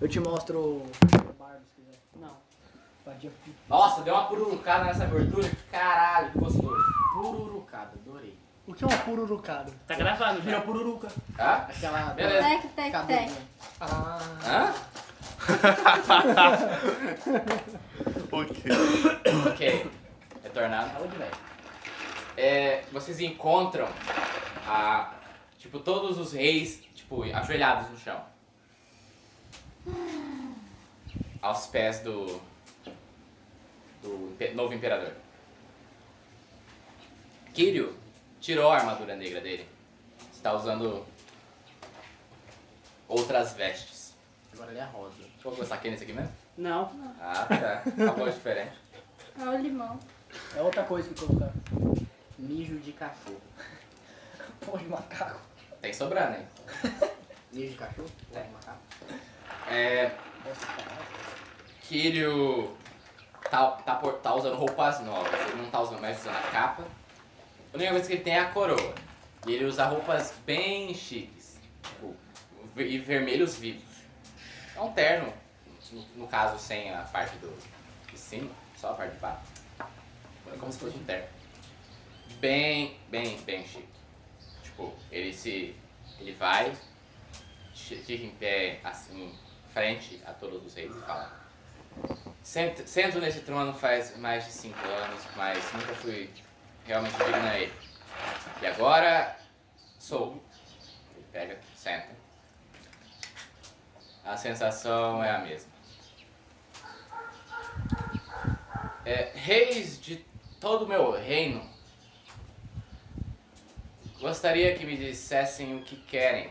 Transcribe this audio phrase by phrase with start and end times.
[0.00, 0.86] Eu te mostro o
[1.38, 1.98] barba se quiser.
[2.16, 2.36] Não.
[3.68, 5.50] Nossa, deu uma pururucada nessa gordura.
[5.70, 6.76] Caralho, que gostoso.
[7.14, 8.36] Pururucada, adorei.
[8.66, 9.72] O que é uma pururucada?
[9.86, 10.66] Tá gravado Virou já.
[10.66, 11.08] pururuca.
[11.38, 11.66] Ah?
[11.68, 12.00] Aquela.
[12.14, 12.48] Beleza.
[12.48, 13.32] Tec, tec, tec.
[13.80, 14.18] Ah.
[14.44, 14.74] Hã?
[18.32, 18.62] Ok.
[19.48, 19.90] Ok.
[20.42, 20.90] Retornando.
[20.90, 21.30] Fala de velho.
[22.36, 23.88] É, vocês encontram
[24.66, 25.12] a,
[25.58, 28.20] tipo, todos os reis, tipo, ajoelhados no chão.
[31.42, 32.40] Aos pés do,
[34.02, 35.12] do novo imperador.
[37.54, 37.94] Kiryu
[38.40, 39.68] tirou a armadura negra dele.
[40.32, 41.04] Está usando
[43.08, 44.14] outras vestes.
[44.52, 45.14] Agora ele é rosa.
[45.42, 46.32] Vou começar aqui nesse aqui mesmo?
[46.56, 46.90] Não.
[47.20, 47.82] Ah, tá.
[47.96, 48.76] Uma coisa diferente.
[49.38, 49.98] Olha o limão.
[50.56, 51.52] É outra coisa que colocaram.
[52.38, 53.40] Mijo de cachorro.
[54.60, 55.40] Pô de macaco.
[55.80, 56.46] Tem sobrando, hein?
[57.52, 58.10] Mijo de cachorro?
[58.30, 58.42] Pô É.
[58.42, 58.80] de macaco.
[59.68, 60.10] É.
[61.82, 62.76] Kiryu
[63.50, 66.82] tá, tá, tá usando roupas novas, ele não tá usando mais usando a capa.
[67.72, 68.94] A única coisa que ele tem é a coroa.
[69.46, 71.58] E ele usa roupas bem chiques.
[71.82, 72.16] Tipo,
[72.76, 73.96] e vermelhos vivos.
[74.74, 75.32] É um terno,
[76.16, 77.56] no, caso sem a parte do,
[78.10, 79.40] de cima, só a parte de baixo.
[80.52, 81.28] É como se fosse um terno.
[82.40, 83.88] Bem, bem, bem chique.
[84.62, 85.74] Tipo, ele se.
[86.20, 86.72] ele vai,
[87.74, 89.34] fica em pé assim,
[89.76, 91.30] frente a todos os reis e fala.
[92.42, 96.30] Sento, nesse trono faz mais de cinco anos, mas nunca fui
[96.86, 97.72] realmente digno a ele.
[98.62, 99.36] E agora
[99.98, 100.42] sou.
[101.14, 102.08] Ele pega, senta.
[104.24, 105.70] A sensação é a mesma.
[109.04, 110.24] É, reis de
[110.58, 111.68] todo o meu reino,
[114.18, 116.50] gostaria que me dissessem o que querem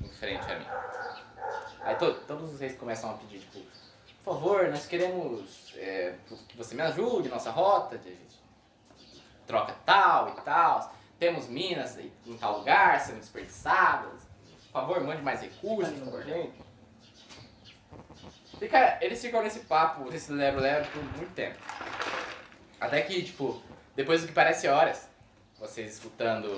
[0.00, 0.66] em frente a mim.
[1.84, 3.58] Aí to- todos os reis começam a pedir, tipo,
[4.24, 6.14] por favor, nós queremos é,
[6.48, 8.36] que você me ajude nossa rota, de, de
[9.46, 10.94] troca tal e tal.
[11.18, 14.22] Temos minas em tal lugar sendo desperdiçadas.
[14.66, 16.54] Por favor, mande mais recursos por gente.
[18.58, 21.58] Fica, eles ficam nesse papo, nesse lero-lero por muito tempo.
[22.80, 23.60] Até que, tipo,
[23.94, 25.08] depois do que parece horas,
[25.62, 26.48] vocês escutando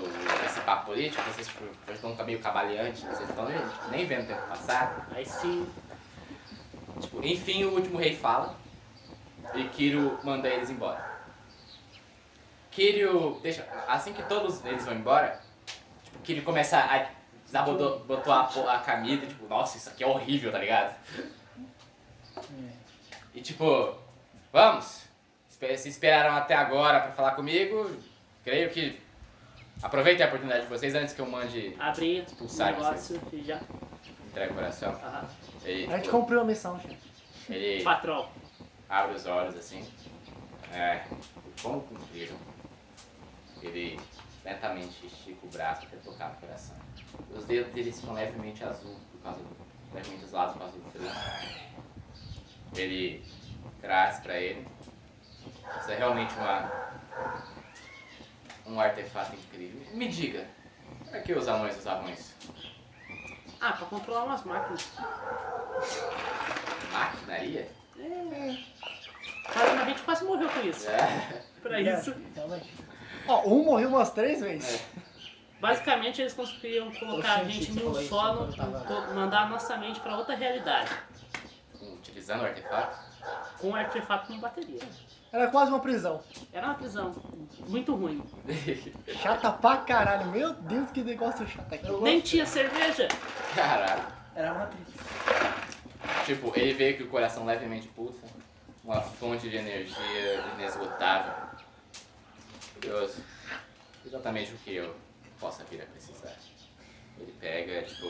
[0.47, 4.27] esse papo político, vocês tipo, estão meio cabaleantes, vocês estão nem, tipo, nem vendo o
[4.27, 5.07] tempo passar.
[5.15, 5.69] Aí sim.
[7.01, 8.57] Tipo, enfim, o último rei fala
[9.55, 11.13] e Kiro manda eles embora.
[12.71, 13.69] Kiryu deixa.
[13.87, 15.39] Assim que todos eles vão embora,
[16.03, 17.07] tipo, Kiryu começa a
[17.63, 20.97] botou a, a camisa, tipo, nossa, isso aqui é horrível, tá ligado?
[23.35, 23.95] E tipo,
[24.51, 25.05] vamos!
[25.49, 27.91] Se esperaram até agora pra falar comigo,
[28.45, 29.01] creio que
[29.83, 33.61] aproveitem a oportunidade de vocês antes que eu mande Abri o Expulsar negócio e já.
[34.29, 34.93] entregue o coração.
[34.93, 35.29] Aham.
[35.65, 36.97] Ele, A gente tipo, cumpriu a missão, chefe.
[37.49, 38.29] ele Patrão.
[38.89, 39.87] abre os olhos assim.
[40.73, 41.05] É,
[41.63, 42.37] como cumpriram.
[43.63, 43.99] Ele
[44.45, 46.77] lentamente estica o braço para tocar no coração.
[47.35, 49.57] Os dedos dele ficam levemente azul por causa do.
[49.95, 51.11] levemente azulados por causa do frio.
[52.77, 53.25] Ele
[53.81, 54.67] traz para ele.
[55.81, 56.71] Isso é realmente uma.
[58.67, 59.81] Um artefato incrível.
[59.93, 60.47] Me diga,
[61.11, 62.35] para que os anões usavam isso?
[63.61, 64.91] Ah, pra controlar umas máquinas.
[66.93, 67.69] Maquinaria?
[69.55, 70.89] Mas a gente quase morreu com isso.
[70.89, 71.43] É.
[71.63, 72.11] Pra isso.
[72.11, 72.75] É, realmente.
[73.27, 74.83] Ó, um morreu umas três vezes.
[75.61, 78.51] Basicamente eles conseguiam colocar a gente um você sono,
[79.15, 80.91] mandar a nossa mente pra outra realidade.
[81.81, 82.99] Utilizando o artefato?
[83.59, 84.83] Com um artefato com bateria.
[85.35, 86.23] Era quase uma prisão.
[86.53, 87.13] Era uma prisão
[87.67, 88.23] muito ruim.
[89.21, 90.31] Chata pra caralho.
[90.31, 91.91] Meu Deus, que negócio chato aqui.
[92.03, 93.09] Nem tinha cerveja.
[93.53, 94.07] Caralho.
[94.37, 94.93] Era Matrix.
[96.25, 98.21] Tipo, ele vê que o coração levemente pulsa,
[98.85, 101.35] uma fonte de energia inesgotável.
[102.75, 103.21] Curioso.
[104.07, 104.95] Exatamente o que eu
[105.41, 106.37] possa vir a precisar.
[107.19, 108.07] Ele pega, tipo,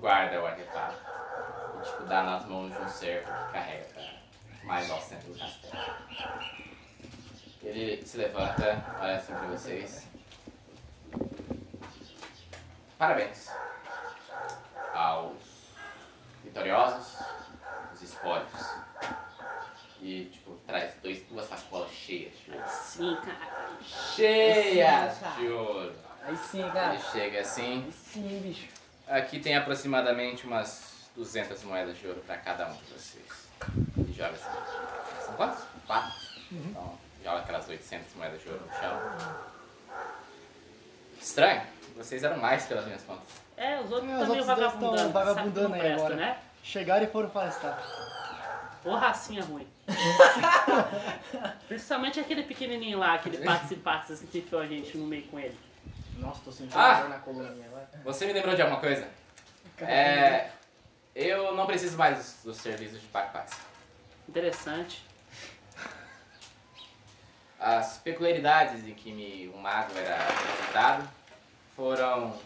[0.00, 0.98] guarda o artefato
[1.78, 4.19] e, tipo, dá nas mãos de um servo que carrega pra
[4.70, 5.74] mais ao centro do castelo.
[7.60, 10.06] Ele se levanta, olha assim pra vocês.
[12.96, 13.48] Parabéns
[14.94, 15.34] aos
[16.44, 17.18] vitoriosos,
[17.92, 18.48] os espólios.
[20.00, 22.64] E, tipo, traz dois, duas sacolas cheias de ouro.
[22.68, 23.70] Sim, cara.
[24.14, 25.34] Cheias Sim, cara.
[25.36, 25.94] de ouro.
[26.22, 26.98] Aí sim, Ele cara.
[26.98, 27.82] chega assim.
[27.86, 28.68] Aí sim, bicho.
[29.08, 33.49] Aqui tem aproximadamente umas 200 moedas de ouro pra cada um de vocês.
[33.98, 35.24] E joga assim.
[35.24, 35.64] São quantos?
[35.86, 36.12] Quatro?
[36.52, 39.00] Então, joga aquelas 800 moedas de ouro no chão.
[41.20, 41.62] Estranho.
[41.96, 43.26] vocês eram mais pelas minhas contas.
[43.56, 44.78] É, os outros É, os também vagabundando.
[44.80, 46.16] tão sabe que não vagabundando aí presta, agora.
[46.16, 46.38] né?
[46.62, 47.82] Chegaram e foram festar.
[48.84, 49.66] Ô racinha ruim.
[51.68, 55.58] Principalmente aquele pequenininho lá, aquele participasse assim que enfiou a gente no meio com ele.
[56.18, 57.00] Nossa, tô sentindo Ah!
[57.00, 57.68] dor na coluna minha.
[58.04, 59.06] Você me lembrou de alguma coisa?
[59.78, 60.50] É.
[61.14, 63.58] Eu não preciso mais dos, serviços de pack-packs.
[64.28, 65.04] Interessante.
[67.58, 71.08] As peculiaridades em que me, o mago era apresentado
[71.76, 72.38] foram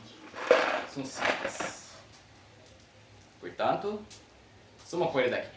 [0.91, 1.91] simples.
[3.39, 4.05] Portanto,
[4.85, 5.49] suma com ele daqui.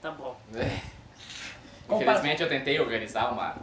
[0.00, 0.38] Tá bom.
[1.90, 3.56] Infelizmente eu tentei organizar uma,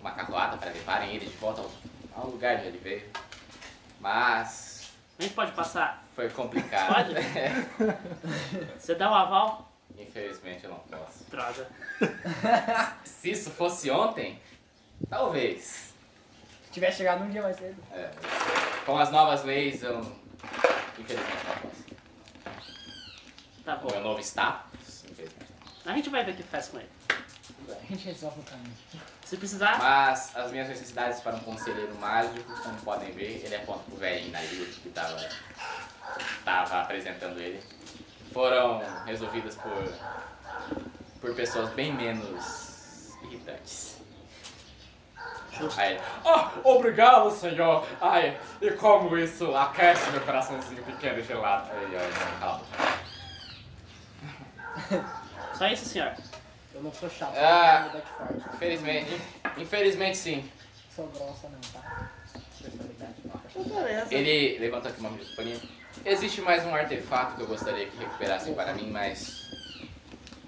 [0.00, 1.70] uma carroata para levarem ele de volta ao,
[2.14, 3.10] ao lugar de onde ele veio.
[4.00, 4.69] Mas
[5.20, 6.02] A gente pode passar.
[6.16, 7.12] foi complicado.
[7.12, 7.12] Pode?
[8.80, 9.70] Você dá o aval?
[9.98, 11.24] Infelizmente eu não posso.
[11.30, 11.68] Droga.
[13.04, 14.40] Se isso fosse ontem,
[15.10, 15.92] talvez.
[16.64, 17.76] Se tivesse chegado um dia mais cedo.
[17.92, 18.10] É,
[18.86, 20.00] com as novas leis eu
[20.98, 21.84] infelizmente não posso.
[23.62, 24.08] Tá Com o meu bom.
[24.08, 25.52] novo status, infelizmente.
[25.84, 26.88] A gente vai ver o que faz com ele.
[27.76, 28.74] A gente resolve o caminho.
[29.24, 33.80] Se precisar, Mas as minhas necessidades para um conselheiro mágico, como podem ver, ele aponta
[33.86, 35.28] pro velhinho na ilha que tava,
[36.44, 37.62] tava apresentando ele,
[38.32, 39.92] foram resolvidas por,
[41.20, 44.00] por pessoas bem menos irritantes.
[45.76, 47.86] Aí, ele, oh, obrigado, senhor!
[48.00, 51.70] Ai, e como isso aquece meu coraçãozinho pequeno e gelado.
[51.72, 52.64] Aí, ó, calma.
[55.54, 56.14] só isso, senhor.
[56.80, 57.90] Eu não sou chato, Ah.
[57.92, 58.54] eu não sou forte.
[58.56, 59.22] Infelizmente,
[59.58, 60.50] infelizmente sim.
[60.96, 62.10] Sou grossa não, tá?
[62.58, 63.64] Personalidade não.
[63.64, 64.14] Beleza.
[64.14, 65.60] Ele levantou aqui uma folhinha.
[66.06, 69.50] Existe mais um artefato que eu gostaria que recuperassem para mim, mas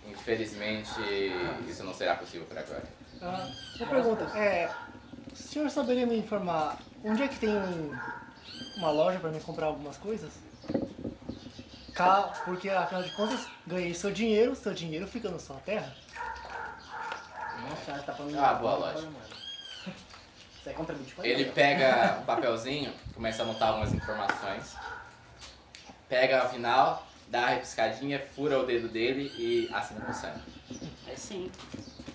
[0.08, 0.90] infelizmente
[1.69, 2.85] isso não será possível por agora.
[3.20, 4.25] Ah, uma pergunta.
[4.38, 4.70] É,
[5.31, 7.94] o senhor saberia me informar onde é que tem um-
[8.78, 10.31] uma loja para me comprar algumas coisas?
[11.94, 15.94] Cá, porque afinal de contas, ganhei seu dinheiro, seu dinheiro fica na sua terra.
[17.73, 19.09] Nossa, tá falando Ah, boa lógica.
[20.61, 21.27] Isso é contra Bitcoin?
[21.27, 24.77] Ele pega um papelzinho, começa a anotar algumas informações,
[26.09, 30.41] pega ao final, dá a repiscadinha, fura o dedo dele e assina com sangue.
[31.07, 31.51] Aí sim.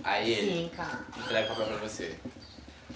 [0.04, 1.00] Aí ele Sim, cara.
[1.18, 2.18] entrega o papel para você.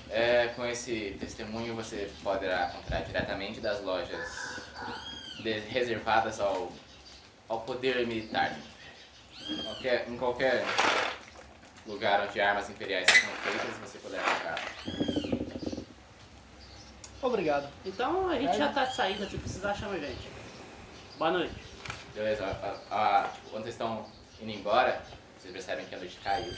[0.10, 4.62] É, com esse testemunho você poderá comprar diretamente das lojas
[5.42, 6.72] de- reservadas ao,
[7.50, 8.56] ao poder militar.
[9.64, 10.64] Qualquer, em qualquer
[11.88, 14.60] lugar onde armas imperiais são feitas, você poderá comprar.
[17.22, 17.70] Obrigado.
[17.86, 20.28] Então a gente já tá de saída, se precisar, chama a gente.
[21.18, 21.54] Boa noite.
[22.16, 24.06] Beleza, a- a- tipo, quando vocês estão
[24.42, 25.02] indo embora,
[25.38, 26.54] vocês percebem que a noite caiu.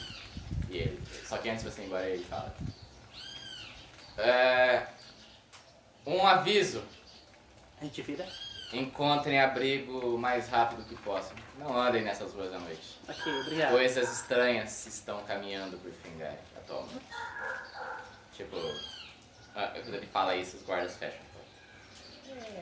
[0.69, 1.03] E ele.
[1.25, 2.55] Só que antes de você ir embora, ele fala.
[4.17, 4.87] É,
[6.05, 6.83] um aviso.
[7.81, 8.25] A gente vira.
[8.71, 11.35] Encontrem abrigo o mais rápido que possam.
[11.57, 12.99] Não andem nessas ruas à noite.
[13.07, 13.71] Ok, obrigado.
[13.71, 17.05] Coisas estranhas estão caminhando por Fingari atualmente.
[18.33, 18.57] Tipo,
[19.55, 21.21] ah, quando ele fala isso, os guardas fecham.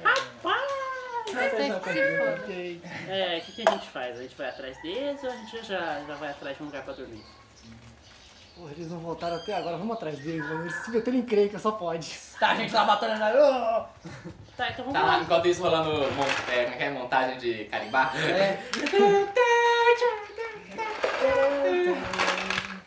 [0.04, 0.72] Rapaz!
[1.32, 1.78] Foda.
[1.78, 2.82] Ok.
[3.08, 4.18] É, o que, que a gente faz?
[4.18, 6.84] A gente vai atrás deles ou a gente já, já vai atrás de um lugar
[6.84, 7.24] pra dormir?
[8.62, 10.62] Porra, eles não voltaram até agora, vamos atrás deles, mano.
[10.62, 12.16] Eles se meteram em creca, só pode.
[12.40, 13.31] Tá, a gente lá batendo na.
[13.31, 13.86] Oh!
[14.56, 15.24] Tá, então vamos Tá lá, lá.
[15.24, 16.90] enquanto isso rolando mon- é, como é que é?
[16.92, 18.12] montagem de carimbá.
[18.16, 18.60] É.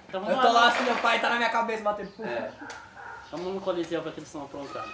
[0.08, 0.60] Então Eu vamos tô lá.
[0.60, 2.12] lá assim, meu pai tá na minha cabeça batendo.
[2.24, 2.50] É,
[3.32, 4.88] Vamos no Coliseu o que eles estão aprontando.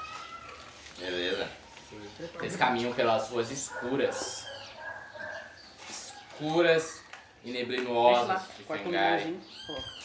[0.99, 1.47] beleza.
[2.41, 4.47] Eles caminham pelas ruas escuras.
[5.91, 7.03] Escuras
[7.45, 9.25] e Deixa lá, neblinosas de corta um Fengari.
[9.25, 9.43] limãozinho.
[9.67, 10.00] Coloca.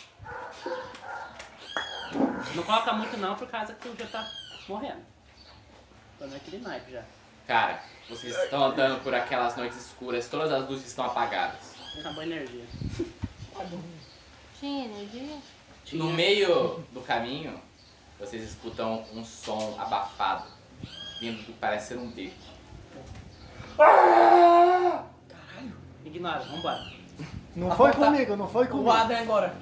[2.55, 4.31] Não coloca muito não, por causa que o já tá
[4.67, 5.01] morrendo.
[6.17, 7.03] Tô naquele naipe já.
[7.45, 11.75] Cara, vocês estão andando por aquelas noites escuras, todas as luzes estão apagadas.
[11.99, 12.65] Acabou a energia.
[14.59, 15.37] Tinha energia?
[15.93, 17.61] No meio do caminho,
[18.19, 20.47] vocês escutam um som abafado,
[21.19, 22.33] vindo do que parece ser um beco.
[26.05, 26.91] Ignora, vambora.
[27.55, 28.89] Não A foi comigo, não foi O comigo.
[28.91, 29.55] Adam agora.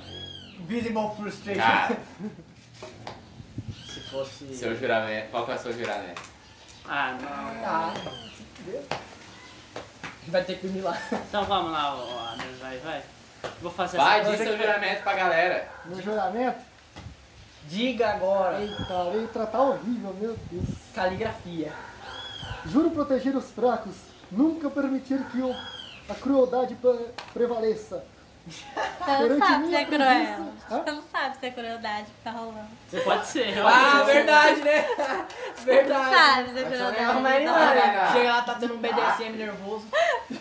[0.63, 1.61] Visible frustration.
[1.61, 1.97] Cara,
[3.87, 4.55] Se fosse.
[4.55, 5.29] seu juramento.
[5.31, 6.21] Qual que é o seu juramento?
[6.87, 7.65] Ah, não.
[7.65, 7.93] Ah,
[10.27, 10.97] vai ter que dormir lá.
[11.11, 13.03] Então vamos lá, Anderson, vai, vai.
[13.61, 15.67] Vou fazer Vai, essa diz seu juramento pra galera.
[15.85, 16.59] Meu juramento?
[17.65, 18.61] Diga agora.
[18.61, 20.65] Eita, letra tá horrível, meu Deus.
[20.93, 21.71] Caligrafia.
[22.65, 23.95] Juro proteger os fracos,
[24.31, 25.55] nunca permitir que o-
[26.09, 28.05] a crueldade pre- prevaleça.
[28.45, 30.53] Você não sabe se é cruel.
[30.69, 32.67] Você não sabe se é crueldade que tá rolando.
[33.03, 34.81] Pode ser, Ah, verdade, né?
[35.55, 36.03] Você Verdade.
[36.03, 36.95] não sabe se é Mas crueldade.
[36.95, 38.11] você não é.
[38.11, 39.87] Chega lá, tá tendo um BDSM nervoso.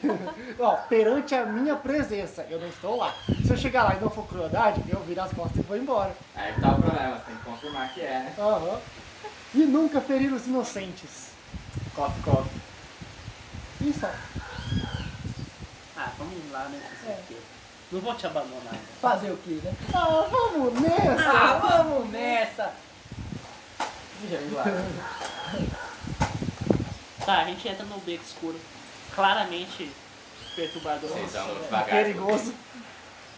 [0.59, 3.15] Ó, perante a minha presença, eu não estou lá.
[3.45, 6.15] Se eu chegar lá e não for crueldade, eu viro as costas e vou embora.
[6.35, 8.35] Aí que tá o problema, você tem que confirmar que é, né?
[8.39, 8.81] Aham.
[9.55, 11.31] E nunca ferir os inocentes.
[11.95, 12.61] Coffee, coffee.
[13.83, 14.07] Isso.
[15.97, 16.81] Ah, vamos lá, né?
[17.29, 17.37] quê?
[17.93, 18.75] Não vou te abandonar.
[19.03, 19.75] Fazer o quê, né?
[19.93, 21.31] Ah, vamos nessa!
[21.31, 22.73] Ah, vamos nessa!
[24.53, 24.65] Lá.
[27.27, 28.59] Tá, a gente entra no beco escuro.
[29.15, 29.93] Claramente
[30.57, 31.11] perturbador.
[31.11, 31.89] Vocês vão devagar.
[31.89, 32.55] Perigoso.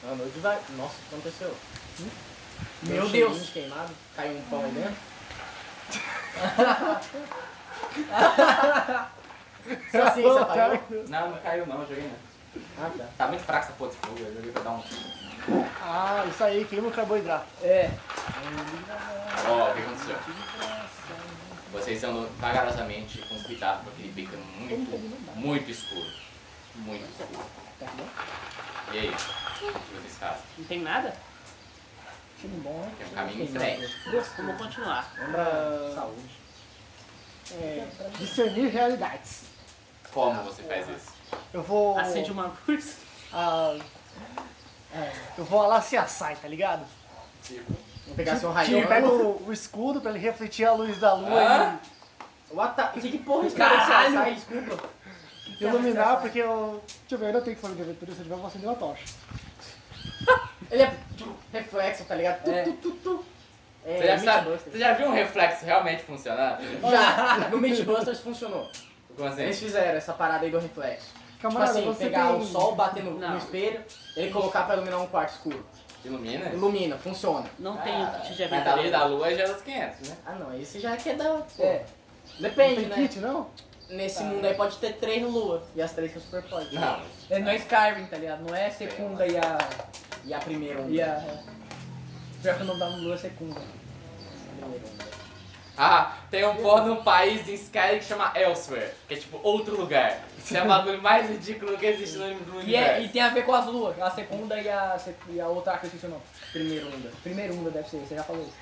[0.09, 0.63] Andou devagar.
[0.77, 1.57] Nossa, o que aconteceu?
[2.01, 2.09] Hum?
[2.83, 3.51] Meu Meu Deus.
[3.51, 3.93] Queimado.
[4.15, 4.95] Caiu um pão aí dentro.
[9.91, 11.05] Só assim, você apagou?
[11.09, 12.34] Não, não caiu não, joguei não.
[12.79, 13.09] Ah, tá.
[13.19, 14.83] Tá muito fraco essa porra de fogo, eu joguei pra dar um...
[15.83, 17.47] Ah, isso aí, queima o carboidrato.
[17.63, 17.91] É.
[19.47, 20.17] Ó, o que aconteceu?
[21.73, 26.11] Vocês andam vagarosamente com cuidado, porque ele fica muito, muito escuro.
[26.77, 27.47] Muito escuro.
[28.93, 29.09] E aí?
[29.09, 30.43] O que vocês fazem?
[30.57, 31.15] Não tem nada?
[32.41, 32.93] Time bom, né?
[32.99, 33.97] Tem um caminho em frente.
[34.37, 35.13] Vamos continuar.
[35.19, 36.31] Lembra saúde.
[37.53, 37.87] É,
[38.19, 39.43] discernir realidades.
[40.13, 41.14] Como você faz isso?
[41.53, 41.99] Eu vou.
[41.99, 42.97] Acende uma luz.
[43.33, 43.77] Ah,
[44.95, 46.85] é, eu vou lá se assai, tá ligado?
[48.07, 48.89] Vou pegar seu Eu raio.
[48.89, 51.79] pego o, o escudo pra ele refletir a luz da lua Hã?
[52.51, 53.01] What the...
[53.01, 53.57] Que, que porra isso?
[53.57, 54.15] Caralho!
[54.15, 54.89] Sai, desculpa.
[55.61, 56.83] e iluminar, porque eu.
[57.01, 58.47] Deixa eu ver, eu ainda tenho que fazer de aventura, se eu tiver, eu vou
[58.47, 59.03] acender uma tocha.
[60.71, 62.43] Ele é tipo, reflexo, tá ligado?
[62.45, 62.63] Tu, É.
[62.65, 63.25] tu, tu, tu.
[63.87, 66.59] É, Você já, sabe, você já viu um reflexo realmente funcionar?
[66.91, 68.71] Já, no Mythbusters funcionou.
[69.23, 69.43] Assim?
[69.43, 71.09] Eles fizeram essa parada aí do reflexo.
[71.41, 72.41] Camarada, tipo assim, você pegar tem.
[72.41, 73.37] o sol, bater no, no Não.
[73.37, 73.83] espelho,
[74.17, 75.65] ele colocar pra iluminar um quarto escuro.
[76.05, 76.51] Ilumina?
[76.51, 77.47] Ilumina, funciona.
[77.59, 80.17] Não tem o kit de Mas da da lua é já é os 500, né?
[80.27, 81.47] Ah não, esse já quer dar.
[81.57, 81.63] Pô.
[81.63, 81.85] É.
[82.39, 82.97] Depende, Tem né?
[82.97, 83.49] kit, não?
[83.89, 85.63] Nesse mundo aí pode ter três luas.
[85.77, 86.73] E as três são super fortes.
[86.73, 87.01] Não.
[87.31, 88.43] É, não é Skyrim, tá ligado?
[88.43, 89.59] Não é segunda e a.
[90.25, 90.91] E a primeira onda.
[90.91, 91.23] E a.
[92.43, 93.61] Pior que o nome da lua é segunda.
[94.59, 95.05] Primeira onda.
[95.77, 99.77] Ah, tem um pó num país em Skyrim que chama Elsewhere, que é tipo outro
[99.77, 100.21] lugar.
[100.39, 103.13] Isso é o bagulho mais ridículo que existe no, no E, é, e universo.
[103.13, 104.97] tem a ver com as luas, a segunda e a,
[105.31, 106.23] e a outra que eu esqueci o nome.
[106.53, 107.11] Primeira onda.
[107.23, 108.53] Primeira onda deve ser, você já falou isso.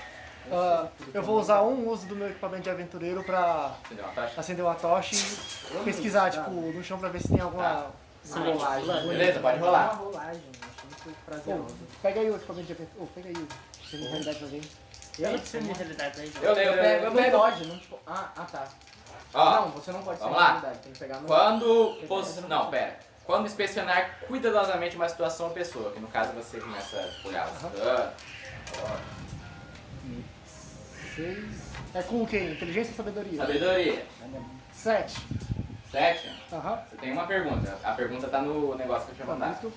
[0.50, 3.74] Ah, eu vou usar um uso do meu equipamento de aventureiro pra?
[3.90, 4.40] Uma taxa?
[4.40, 7.92] acender uma tocha e pesquisar, tipo, no chão pra ver se tem alguma.
[8.24, 9.08] Uma rolagem.
[9.08, 9.92] Beleza, pode rolar.
[9.94, 11.76] Uma rolagem, acho muito prazeroso.
[12.00, 13.00] pega aí o equipamento de aventureiro.
[13.02, 13.48] Oh, pega aí o.
[13.88, 14.60] Se realidade pra alguém.
[15.18, 16.32] Eu não sei minha realidade aí.
[16.40, 17.98] Eu leio, Eu eu pego, eu pego dodge, não tipo.
[18.06, 18.68] Ah, ah tá.
[19.34, 20.60] Ó, não, você não pode ser vamos lá.
[20.82, 21.26] tem que pegar no.
[21.26, 21.94] quando...
[22.00, 22.36] Você Pos...
[22.42, 22.70] não Não, pode.
[22.72, 22.98] pera.
[23.24, 27.62] Quando inspecionar cuidadosamente uma situação ou pessoa, que no caso você começa a olhar os
[27.62, 28.12] danos.
[31.14, 31.62] Seis.
[31.94, 32.38] É com o quê?
[32.52, 33.36] Inteligência ou sabedoria?
[33.38, 34.06] Sabedoria.
[34.72, 35.16] Sete.
[35.90, 36.30] Sete.
[36.52, 36.82] Aham.
[36.90, 37.78] Você tem uma pergunta.
[37.84, 39.72] A pergunta tá no negócio que eu tinha Tá, mandado.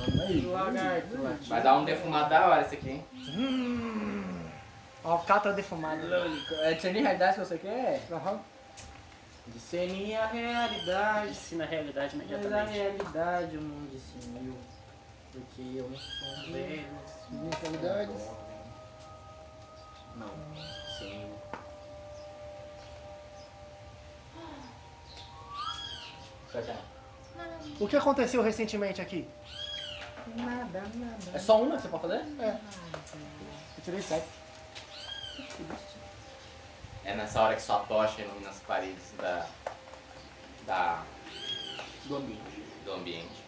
[0.00, 0.46] Que.
[0.46, 1.48] Lagarto, lagarto.
[1.48, 3.04] Vai dar um defumado da hora esse aqui, hein?
[3.36, 4.48] Hum.
[5.02, 6.02] Alcatra defumada.
[6.62, 8.02] É discernir realidade se você quer?
[8.10, 8.40] Aham.
[9.46, 11.30] Discernir a realidade.
[11.30, 12.78] Ensina a realidade Mas a imediatamente.
[12.78, 14.56] realidade eu não discerniu.
[15.32, 16.86] Porque eu não sou um velho.
[17.30, 18.28] Minhas realidades.
[20.16, 20.28] Não.
[20.98, 21.30] Sim.
[27.78, 29.26] O que aconteceu recentemente aqui?
[30.36, 31.16] Nada, nada.
[31.34, 32.24] É só uma que você pode fazer?
[32.40, 32.58] É.
[33.78, 34.26] Eu tirei sete.
[37.04, 39.46] É nessa hora que sua tocha ilumina as paredes da,
[40.66, 41.02] da,
[42.04, 42.64] Do ambiente.
[42.84, 43.40] do ambiente.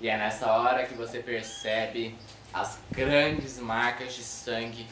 [0.00, 2.16] E é nessa hora que você percebe
[2.52, 4.88] as grandes marcas de sangue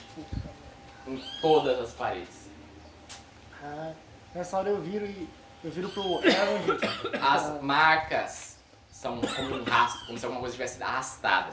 [1.07, 2.49] em todas as paredes.
[3.63, 3.93] Ah,
[4.35, 5.29] nessa hora eu viro e.
[5.65, 6.21] Eu viro pro
[7.21, 8.48] As marcas
[8.99, 11.53] são como um rastro, como se alguma coisa tivesse sido arrastada.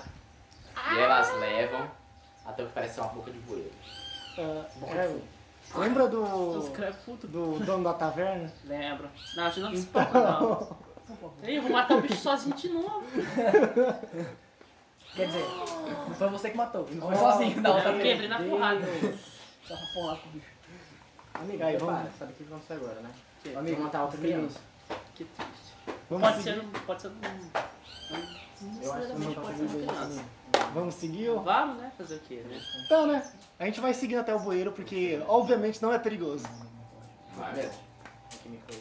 [0.95, 1.87] E elas levam
[2.43, 3.71] até o que parece ser uma boca de bueiro.
[4.39, 5.19] ah, Aaron,
[5.75, 6.71] lembra do.
[6.73, 7.27] crevos puto.
[7.27, 8.51] do dono da taverna?
[8.63, 9.07] Lembro.
[9.35, 10.77] Não, a gente não se preocupa, não.
[11.43, 13.03] Ei, eu vou matar o bicho sozinho de novo.
[15.15, 15.45] Quer dizer,
[16.09, 16.87] não foi você que matou.
[16.91, 17.77] Não foi Oh, sozinho, não.
[17.77, 18.81] Eu quebrei na porrada.
[19.65, 20.47] Só uma porrada com o bicho.
[21.35, 22.09] Amiga, aí vamos.
[22.17, 23.11] Sabe o que vai acontecer agora, né?
[23.43, 24.59] Que- Amigo, matar outra criança.
[25.13, 25.74] Que triste.
[26.09, 26.59] Vamos Pode seguir.
[26.61, 27.11] ser, pode ser um...
[28.61, 30.25] Não Eu acho que necessariamente não pode ser uma Vamos criança.
[30.73, 31.29] Vamos seguir?
[31.29, 31.91] ou- Vamos, né?
[31.97, 32.61] Fazer o quê, né?
[32.85, 33.31] Então, né?
[33.59, 36.45] A gente vai seguindo até o bueiro porque, obviamente, não é perigoso.
[37.35, 37.85] Vai mesmo?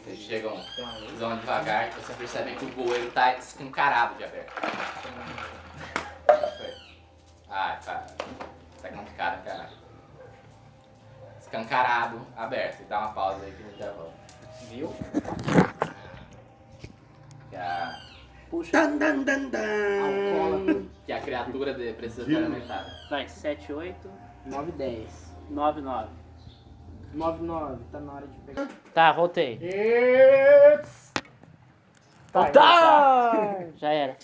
[0.05, 4.53] Vocês chegam, vocês vão devagar, vocês percebem que o bueiro tá escancarado de aberto.
[7.49, 8.07] Ah, tá.
[8.83, 9.71] Tá complicado, cara.
[11.41, 12.85] Escancarado, aberto.
[12.89, 14.13] Dá uma pausa aí que a gente já volta.
[14.69, 14.95] Viu?
[17.55, 18.01] Que a,
[18.51, 18.73] Puxa.
[18.73, 20.89] Dan, dan, dan, dan.
[21.07, 22.91] Que a criatura de, precisa ser alimentada.
[23.09, 24.11] Vai, 7, 8,
[24.47, 25.09] 9, 10.
[25.51, 26.09] 9, 9.
[27.15, 27.79] 9, 9.
[27.93, 28.69] Tá na hora de pegar.
[28.93, 29.61] Tá, voltei.
[29.63, 31.13] It's...
[32.33, 33.67] Tá, Tá!
[33.77, 34.17] Já era.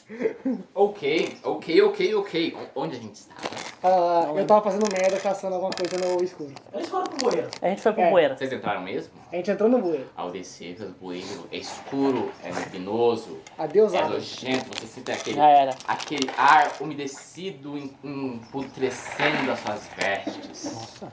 [0.75, 2.57] Ok, ok, ok, ok.
[2.75, 3.35] Onde a gente está?
[3.83, 6.53] Ah, eu tava fazendo merda caçando alguma coisa no escuro.
[6.75, 7.49] Eles foram pro bueiro.
[7.63, 8.11] A gente foi pro É.
[8.11, 8.37] bueiro.
[8.37, 9.13] Vocês entraram mesmo?
[9.33, 10.07] A gente entrou no bueiro.
[10.15, 14.11] Ao descer pelo bueiro, é escuro, é luminoso, Adeus, é água.
[14.15, 15.75] nojento, você sente aquele, Já era.
[15.89, 20.65] aquele ar umedecido, em- emputrecendo as suas vestes.
[20.75, 21.13] Nossa.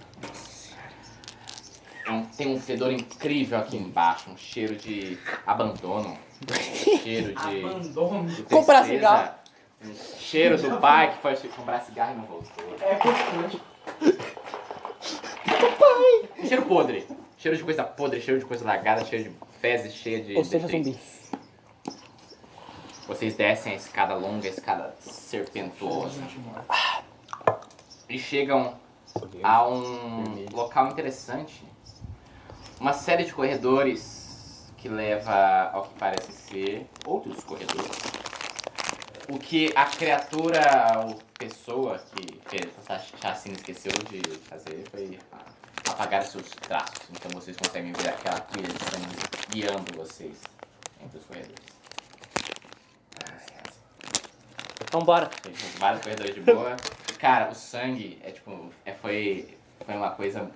[2.05, 7.65] É um- tem um fedor incrível aqui embaixo, um cheiro de abandono, um cheiro de,
[7.65, 8.25] Abandono.
[8.29, 9.35] de Comprar tristeza, cigarro.
[9.83, 12.75] Um cheiro do pai que foi comprar cigarro e não voltou.
[12.81, 13.61] É costume.
[16.37, 17.07] Um cheiro podre,
[17.37, 20.67] cheiro de coisa podre, cheiro de coisa largada, cheiro de fezes, cheio de Ou seja,
[20.67, 20.97] zumbi.
[23.07, 26.21] Vocês descem a escada longa, a escada serpentuosa.
[28.09, 28.75] E chegam
[29.41, 31.63] a um local interessante.
[32.79, 38.16] Uma série de corredores que leva ao que parece ser outros corredores.
[39.29, 40.61] O que a criatura
[41.05, 45.19] ou pessoa que fez essa chacina esqueceu de fazer foi
[45.89, 47.09] apagar seus traços.
[47.11, 49.15] Então vocês conseguem ver aquela trilha de sangue
[49.49, 50.41] guiando vocês
[51.01, 51.77] entre os corredores.
[54.87, 55.29] Então bora.
[55.77, 56.77] Vários corredores de boa.
[57.19, 58.71] Cara, o sangue é tipo.
[58.85, 60.49] É, foi, foi uma coisa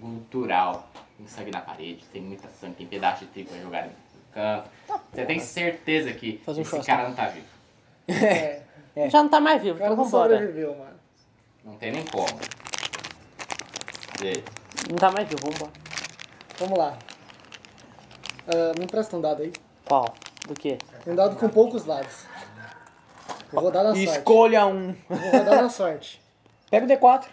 [0.00, 0.88] cultural.
[1.16, 4.70] Tem sangue na parede, tem muita sangue, tem pedaço de trigo jogado no canto.
[5.12, 7.53] Você tem certeza que um esse cara não tá vivo.
[8.06, 10.34] É, Já não tá mais vivo, então não vambora.
[10.38, 10.94] sobreviveu, mano.
[11.64, 12.26] Não tem nem como.
[14.20, 14.44] Vê.
[14.90, 15.72] Não tá mais vivo, vambora.
[16.58, 16.96] Vamos lá.
[18.46, 19.52] Ah, me empresta um dado aí.
[19.84, 20.14] Qual?
[20.46, 20.78] Do quê?
[21.06, 22.24] Um dado com poucos lados.
[23.52, 24.04] Vou rodar na sorte.
[24.10, 24.94] Escolha um.
[25.08, 26.20] Vou rodar na sorte.
[26.70, 27.24] Pega o D4.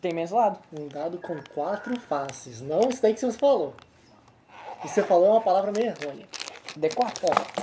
[0.00, 0.58] Tem menos lado.
[0.78, 2.60] Um dado com quatro faces.
[2.60, 3.74] Não isso daí que você falou.
[4.80, 6.26] Que você falou é uma palavra meio errônea.
[6.78, 7.12] D4.
[7.24, 7.62] Ó,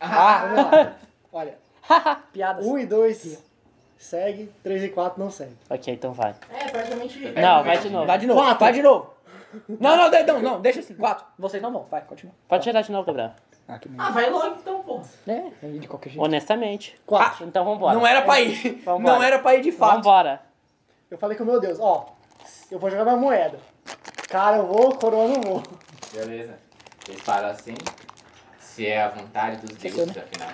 [0.00, 0.96] Ah, vamos lá.
[1.32, 1.58] Olha,
[2.32, 2.66] piadas.
[2.66, 3.42] um e dois
[3.98, 5.56] segue, três e quatro não segue.
[5.70, 6.34] Ok, então vai.
[6.50, 7.18] É, praticamente.
[7.18, 8.06] Não, vai de novo.
[8.06, 8.40] Vai de novo.
[8.40, 8.58] Quatro.
[8.60, 9.16] Vai de novo.
[9.80, 10.94] Não, não, não, não, deixa assim.
[10.94, 11.24] Quatro.
[11.38, 11.86] Vocês não vão.
[11.90, 12.34] Vai, continua.
[12.46, 13.30] Pode tirar de novo, Gabriel.
[13.66, 15.00] Ah, que Ah, vai logo então, pô.
[15.26, 16.22] É, aí de qualquer jeito.
[16.22, 16.94] Honestamente.
[17.06, 17.46] Quatro.
[17.46, 17.94] Então vambora.
[17.96, 18.82] Não era pra ir.
[18.84, 19.14] Vambora.
[19.16, 19.96] Não era pra ir de fato.
[19.96, 20.42] Vambora.
[21.10, 22.06] Eu falei com meu Deus, ó,
[22.70, 23.58] eu vou jogar minha moeda.
[24.28, 25.62] Cara, eu vou, coroa eu não vou.
[26.12, 26.58] Beleza.
[27.08, 27.74] Eles param assim.
[28.76, 30.50] Se é a vontade dos deuses, afinal.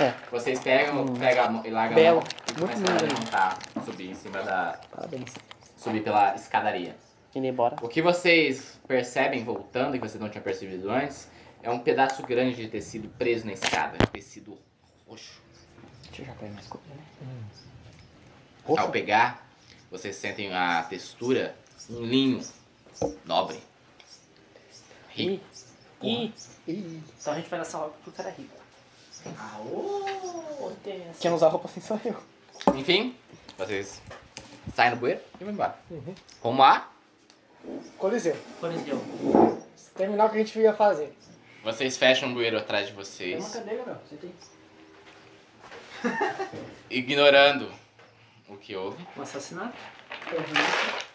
[0.00, 0.14] É.
[0.30, 2.20] Vocês pegam, pegam a mão e largam Belo.
[2.20, 4.78] a mão e começam a levantar, subir em cima da.
[4.88, 5.34] Parabéns.
[5.76, 6.94] subir pela escadaria.
[7.34, 7.74] Indo embora.
[7.82, 11.28] O que vocês percebem voltando, e que vocês não tinham percebido antes,
[11.60, 13.98] é um pedaço grande de tecido preso na escada.
[14.12, 14.56] Tecido
[15.08, 15.42] roxo.
[16.04, 17.34] Deixa eu já pegar mais coisa, né?
[18.78, 19.44] Ao pegar,
[19.90, 21.56] vocês sentem a textura,
[21.90, 22.40] um linho
[23.24, 23.58] nobre.
[25.16, 25.40] Ih.
[26.02, 26.32] Ih,
[26.68, 28.56] Então a gente vai nessa roupa porque o cara é rico.
[29.54, 30.04] Aô!
[31.18, 32.16] Quem não usa roupa assim sou eu.
[32.74, 33.16] Enfim,
[33.58, 34.00] vocês
[34.74, 35.76] saem do bueiro e vão embora.
[36.42, 36.88] Rumo a.
[37.98, 38.36] Coliseu.
[38.60, 39.02] Coliseu.
[39.96, 41.16] Terminar o que a gente ia fazer.
[41.64, 43.96] Vocês fecham o bueiro atrás de Tem uma vocês, cadeira, meu.
[44.08, 44.32] Você tem.
[46.90, 47.72] ignorando
[48.48, 49.74] o que houve, Um assassinato?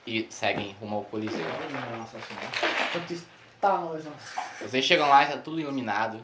[0.05, 1.39] e seguem rumo ao Coliseu.
[2.91, 3.13] Quanto
[3.69, 4.11] nós, ó.
[4.65, 6.19] Vocês chegam lá e tá tudo iluminado,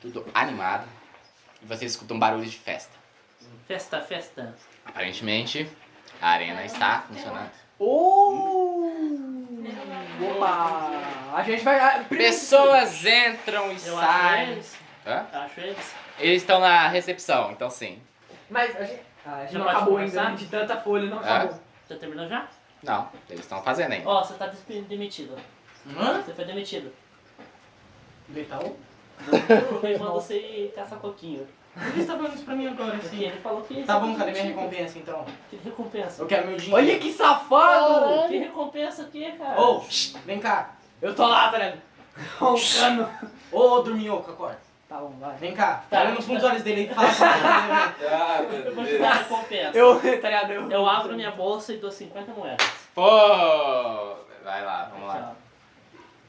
[0.00, 0.86] tudo animado,
[1.62, 2.96] e vocês escutam barulhos de festa.
[3.66, 4.54] Festa, festa.
[4.86, 5.68] Aparentemente,
[6.20, 7.50] a arena está funcionando.
[7.78, 8.90] Oh!
[10.34, 10.90] Opa!
[11.34, 12.04] A gente vai.
[12.04, 14.50] Pessoas entram e Eu acho saem.
[14.52, 14.76] eles.
[15.06, 15.26] Hã?
[15.32, 15.94] Eu acho eles.
[16.18, 18.00] Eles estão na recepção, então sim.
[18.50, 19.02] Mas a gente.
[19.26, 20.36] Ah, a gente Já não pode acabou ainda, né?
[20.36, 21.60] De tanta folha, não acabou.
[21.88, 22.46] Já terminou já?
[22.82, 24.08] Não, eles estão fazendo ainda.
[24.08, 25.36] Ó, você tá despe- demitido.
[25.98, 26.22] Hã?
[26.22, 26.92] Você foi demitido.
[28.28, 28.76] Do Itaú?
[29.80, 31.46] Foi quando você caçar coquinho.
[31.74, 33.22] Por que você tá falando isso pra mim agora, Porque assim?
[33.24, 33.82] ele falou que.
[33.84, 35.24] Tá bom, cadê minha recompensa então?
[35.48, 36.22] Que recompensa?
[36.22, 36.76] Eu quero meu dinheiro.
[36.76, 38.28] Olha que safado!
[38.28, 39.60] Que recompensa o quê, cara?
[39.60, 39.80] Ô,
[40.24, 40.74] vem cá.
[41.00, 41.80] Eu tô lá, tá ligado?
[42.38, 43.08] Roncando.
[43.52, 44.58] Ô, dorminhoco, acorda.
[44.88, 45.36] Tá bom, vai.
[45.36, 45.84] Vem cá.
[45.88, 46.00] Tá.
[46.00, 48.08] Olha nos fundos dos olhos dele e fala pra ele.
[48.10, 49.78] Ah, Eu vou te dar a recompensa.
[49.78, 50.52] Eu, tá ligado?
[50.52, 52.66] Eu, Eu abro minha bolsa e dou 50 moedas.
[52.94, 53.04] Pô!
[54.42, 55.14] Vai lá, vamos lá.
[55.14, 55.36] Tchau.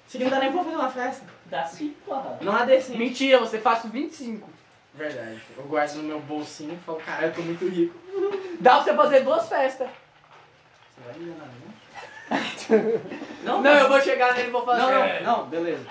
[0.10, 1.26] Isso aqui não dá nem pra fazer uma festa.
[1.46, 2.40] Dá sim, porra.
[2.42, 2.98] Não há decente.
[2.98, 4.50] Mentira, você faz 25.
[4.96, 5.40] Verdade.
[5.56, 7.96] Eu guardo no meu bolsinho e falo, caralho, eu tô muito rico.
[8.60, 9.88] Dá pra você fazer duas festas.
[9.88, 13.02] Você vai me enganar, né?
[13.44, 14.82] Não, Não, eu vou chegar nele e vou fazer.
[14.82, 15.86] Não, não, não, beleza.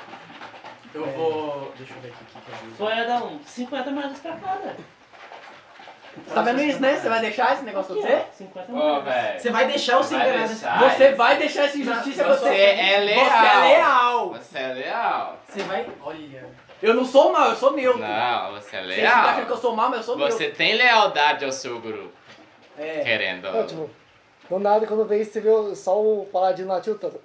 [0.93, 1.11] Eu É.
[1.13, 1.73] vou.
[1.77, 2.77] Deixa eu ver aqui o que eu vou.
[2.89, 4.77] Foi dar um 50 moedas pra cada.
[6.27, 6.97] Você tá vendo isso, né?
[6.97, 8.25] Você vai deixar esse negócio acontecer?
[8.29, 9.05] ó, 50 Ô, moedas.
[9.05, 9.41] velho.
[9.41, 10.79] Você vai deixar o sem Vai enganar deixar.
[10.91, 12.55] Você vai deixar essa injustiça Você você.
[12.57, 13.29] é leal.
[13.31, 14.29] Você é leal.
[14.33, 15.39] Você é leal.
[15.49, 15.87] Você vai.
[16.03, 16.49] Olha.
[16.81, 18.01] Eu não sou mal, eu sou neutro.
[18.01, 19.51] Não, você é Vocês ficam achando que leal.
[19.51, 20.37] eu sou mal, mas eu sou neutro.
[20.37, 22.13] Você tem lealdade ao seu grupo.
[22.79, 23.01] É.
[23.01, 23.49] Querendo.
[23.49, 23.91] É, tipo,
[24.49, 27.21] do nada, quando vê isso, você vê só o paladino lá tiltando.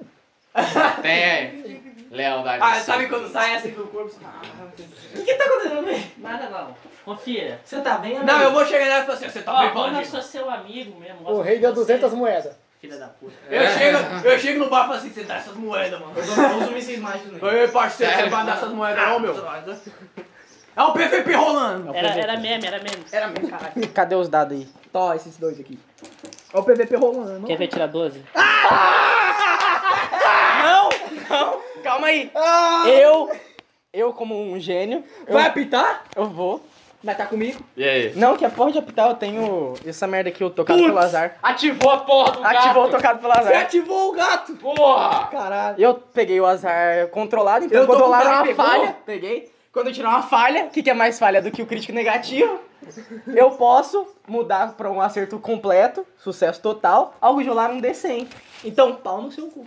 [1.01, 3.33] Tem lealdade Ah, ao seu sabe quando grupo.
[3.33, 4.09] sai assim do corpo?
[4.09, 4.71] você "Ah, O
[5.17, 6.03] que que tá acontecendo, velho?
[6.17, 6.75] Nada não.
[7.05, 7.59] Confia.
[7.63, 8.25] Você tá bem, amigo?
[8.31, 10.21] Não, eu vou chegar nela e falar assim, você tá Ó, bem, quando eu sou
[10.21, 11.29] seu amigo mesmo.
[11.29, 12.53] O rei de deu você, 200 moedas.
[12.79, 13.33] Filha da puta.
[13.49, 16.13] Eu chego, eu chego no bar e falo assim, você dá essas moedas, mano.
[16.15, 17.45] Eu dou- eu uso mísseis mágicos nele.
[17.45, 18.31] Oi, parceiro, você Sério?
[18.31, 19.35] vai dar essas moedas não, meu?
[20.75, 21.95] É um PVP rolando.
[21.95, 23.05] Era, era meme, era meme.
[23.11, 23.87] Era mesmo, caralho.
[23.93, 24.67] Cadê os dados aí?
[24.91, 25.77] Tó, esses dois aqui.
[26.53, 27.45] É o PVP rolando.
[27.47, 28.23] Quer ver tirar 12?
[30.63, 30.89] Não,
[31.29, 32.31] não, calma aí.
[32.87, 33.31] Eu,
[33.93, 36.03] eu como um gênio, eu, Vai apitar?
[36.15, 36.65] eu vou.
[37.03, 37.61] Vai tá comigo?
[37.75, 38.13] E aí?
[38.15, 41.35] Não, que a porra de apitar eu tenho essa merda aqui, o tocado pelo azar.
[41.43, 42.91] Ativou a porra do Ativou o gato.
[42.95, 43.61] tocado pelo Você azar.
[43.61, 44.53] ativou o gato.
[44.53, 45.27] Porra!
[45.27, 45.75] Caralho.
[45.77, 48.65] Eu peguei o azar controlado, então Eu lá o cara uma pegou.
[48.65, 49.51] falha, peguei.
[49.73, 51.91] Quando eu tirar uma falha, o que, que é mais falha do que o crítico
[51.93, 52.57] negativo?
[53.35, 58.27] Eu posso mudar pra um acerto completo, sucesso total, ao rolar um D100.
[58.63, 59.65] Então, pau no seu cu.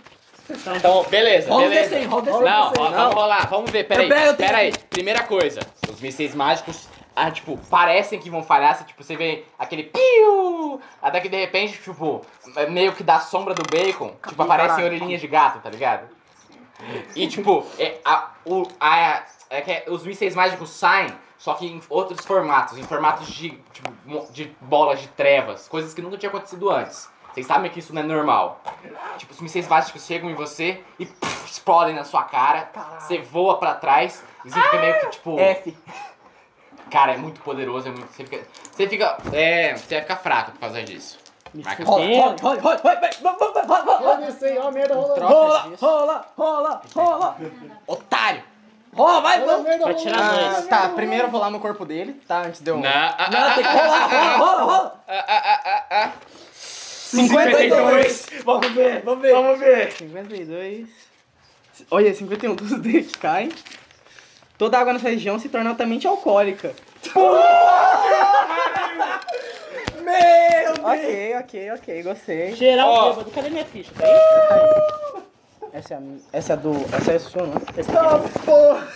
[0.76, 1.96] Então, beleza, Rola o beleza.
[1.96, 2.44] D100, rola o D100.
[2.44, 2.78] Não, D100.
[2.78, 4.08] ó, vamos rolar, vamos ver, peraí.
[4.36, 5.60] Peraí, primeira coisa,
[5.92, 10.80] os mísseis mágicos, ah, tipo, parecem que vão falhar, se, tipo, você vê aquele piu,
[11.00, 12.20] até que de repente, tipo,
[12.54, 16.08] é meio que da sombra do bacon, tipo, aparecem orelhinhas de gato, tá ligado?
[17.14, 21.66] E, tipo, é, a, o, a, é que é- os mísseis mágicos saem, só que
[21.66, 26.28] em outros formatos, em formatos de, tipo, de bolas de trevas, coisas que nunca tinha
[26.28, 27.08] acontecido antes.
[27.32, 28.62] Vocês sabem que isso não é normal.
[29.18, 32.70] Tipo, os mísseis mágicos chegam em você e puf, explodem na sua cara.
[32.98, 35.38] Você voa pra trás e você fica meio que tipo.
[35.38, 35.76] F.
[36.90, 38.06] Cara, é muito poderoso, é muito.
[38.12, 38.46] Você fica.
[38.72, 39.18] Você fica.
[39.32, 39.74] É.
[39.76, 41.18] Você vai ficar fraco por causa disso.
[41.54, 44.04] Marca Rola, rola, rola, rola, vai, vai, vai, vai, vai, vai, vai.
[44.04, 45.26] Olha isso aí, ó a merda rolando.
[45.26, 47.36] Rola, rola, rola, rola.
[47.86, 48.42] Otário!
[48.94, 49.56] Rola, vai, a vai.
[49.78, 49.94] rolando.
[49.94, 50.66] tirar Ah, dois.
[50.66, 52.42] tá, primeiro eu vou lá no corpo dele, tá?
[52.42, 52.76] Antes de eu.
[52.78, 55.04] Não, ah, Não, tem que rolar, rola, rola, rola.
[55.08, 56.12] ah, ah, ah, ah, ah.
[56.52, 58.26] 52.
[58.44, 59.32] Vamos ver, vamos ver.
[59.32, 59.92] Vamos ver.
[59.92, 60.88] 52.
[61.90, 63.50] Olha, 51 dos dedos que caem.
[64.58, 66.74] Toda água nessa região se torna altamente alcoólica.
[70.02, 70.78] Meu Deus.
[70.82, 72.54] Ok, ok, ok, gostei.
[72.56, 73.08] Geral Ó.
[73.10, 73.30] bêbado.
[73.32, 73.92] Cadê minha ficha?
[73.98, 75.22] Tá aí?
[75.72, 76.00] Essa é a,
[76.32, 76.72] essa é a do.
[76.94, 77.54] Essa é a sua, né?
[77.98, 78.88] Ah, porra.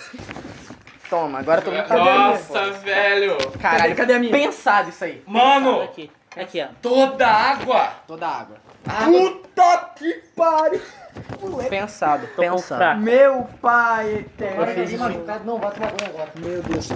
[1.10, 3.36] Toma, agora eu tô muito Nossa, velho!
[3.60, 4.30] Caralho, Cadê a minha?
[4.30, 5.20] Pensado isso aí.
[5.26, 5.82] Mano!
[5.82, 6.08] Aqui.
[6.36, 6.68] Aqui, ó.
[6.80, 7.88] Toda água!
[8.06, 8.56] Toda a água.
[8.84, 10.80] Puta que pariu.
[11.68, 13.00] Pensado, pensado.
[13.00, 14.66] Meu pai eterno.
[15.44, 16.32] Não, tomar banho agora.
[16.36, 16.90] Meu Deus.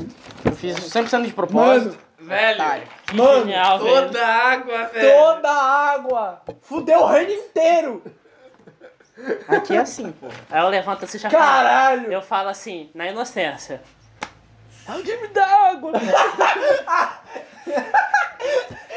[0.44, 1.98] Eu fiz 100% de propósito.
[2.18, 2.62] Velho!
[2.62, 2.88] Otário.
[3.12, 3.94] Mano, Genial, velho.
[3.94, 5.18] Toda a água, velho!
[5.18, 6.42] toda a água.
[6.62, 8.02] Fudeu o reino inteiro.
[9.46, 10.26] Aqui é assim, pô.
[10.50, 11.28] Aí eu levanto assim, já.
[11.30, 12.12] Caralho.
[12.12, 13.82] Eu falo assim, na inocência.
[14.86, 15.92] Alguém me dá água.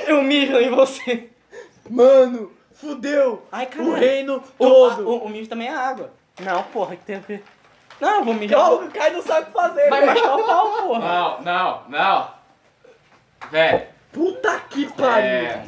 [0.07, 1.29] eu mijo em você.
[1.89, 3.43] Mano, fudeu.
[3.51, 5.09] Ai, O reino O, todo.
[5.09, 6.11] o, o mijo também é água.
[6.39, 7.43] Não, porra, que tem a ver.
[7.99, 8.59] Não, eu vou mijar.
[8.59, 9.89] Calma, o Kai não sabe o que fazer.
[9.89, 10.13] Vai velho.
[10.13, 10.99] machucar o pau, porra.
[10.99, 12.27] Não, não, não!
[13.51, 15.25] Velho, Puta que pariu.
[15.29, 15.63] é,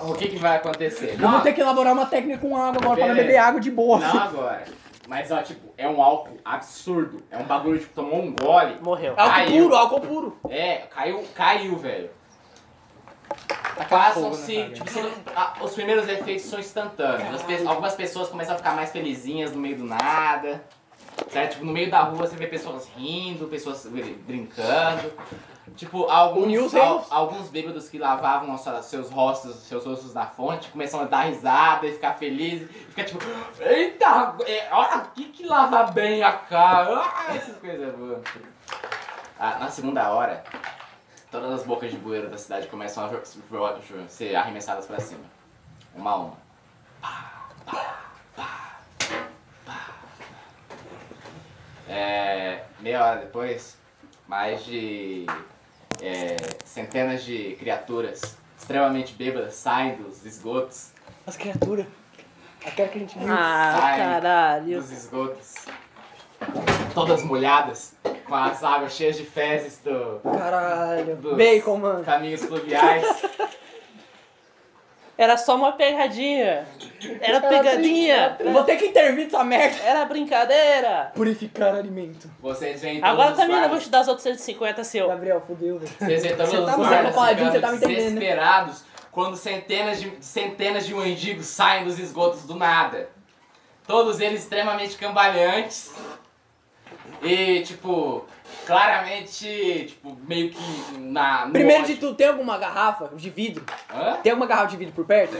[0.00, 1.16] o que que vai acontecer?
[1.20, 3.14] Eu vou ter que elaborar uma técnica com água agora pra não Beleza.
[3.26, 3.98] beber água de boa.
[3.98, 4.64] Não agora.
[5.08, 7.22] Mas, ó, tipo, é um álcool absurdo.
[7.30, 8.76] É um bagulho, tipo, tomou um gole.
[8.82, 9.14] Morreu.
[9.16, 9.62] Álcool Caiu.
[9.64, 10.38] puro, álcool puro.
[10.50, 12.10] É, caiu, caiu, velho.
[13.88, 17.42] Passam-se, nessa tipo, ah, os primeiros efeitos são instantâneos.
[17.42, 20.64] Pe- algumas pessoas começam a ficar mais felizinhas no meio do nada.
[21.30, 21.52] Certo?
[21.54, 25.12] Tipo, no meio da rua você vê pessoas rindo, pessoas br- brincando.
[25.76, 31.00] Tipo, alguns, al- alguns bêbados que lavavam os seus rostos, seus rostos na fonte, começam
[31.00, 32.68] a dar risada e ficar felizes.
[32.70, 33.20] Ficar tipo,
[33.60, 37.00] eita, é, olha aqui que lava bem a cara.
[37.00, 38.22] Ah, essas coisas boas.
[39.38, 40.42] Ah, na segunda hora,
[41.30, 45.24] todas as bocas de bueiro da cidade começam a ser arremessadas pra cima.
[45.94, 46.36] Uma a uma.
[51.88, 53.76] É, meia hora depois,
[54.26, 55.26] mais de
[56.02, 60.92] é, centenas de criaturas extremamente bêbadas saem dos esgotos.
[61.26, 61.86] As criaturas.
[62.64, 63.32] Aquela que a gente viu.
[63.32, 64.80] Ah, Sai caralho.
[64.80, 65.54] dos esgotos.
[66.94, 67.94] Todas molhadas,
[68.26, 71.16] com as águas cheias de fezes do, Caralho.
[71.16, 72.04] dos Bacon, mano.
[72.04, 73.04] caminhos fluviais.
[75.16, 76.64] Era só uma pegadinha.
[77.20, 78.36] Era pegadinha.
[78.38, 79.82] Eu vou ter que intervir nessa merda.
[79.82, 81.10] Era brincadeira.
[81.12, 82.30] Purificar alimento.
[82.40, 85.08] Vocês todos Agora também eu vou te dar os outros 150 seu.
[85.08, 85.92] Gabriel, fudeu, velho.
[85.98, 87.20] Vocês veem todos Você os tá- você guardas tá
[87.50, 92.54] você tá me entendendo, desesperados quando centenas de, centenas de mendigos saem dos esgotos do
[92.54, 93.08] nada.
[93.88, 95.92] Todos eles extremamente cambaleantes.
[97.22, 98.24] E, tipo,
[98.66, 101.48] claramente, tipo, meio que na.
[101.50, 101.94] Primeiro ódio.
[101.94, 103.64] de tudo, tem alguma garrafa de vidro?
[103.92, 104.16] Hã?
[104.22, 105.36] Tem alguma garrafa de vidro por perto?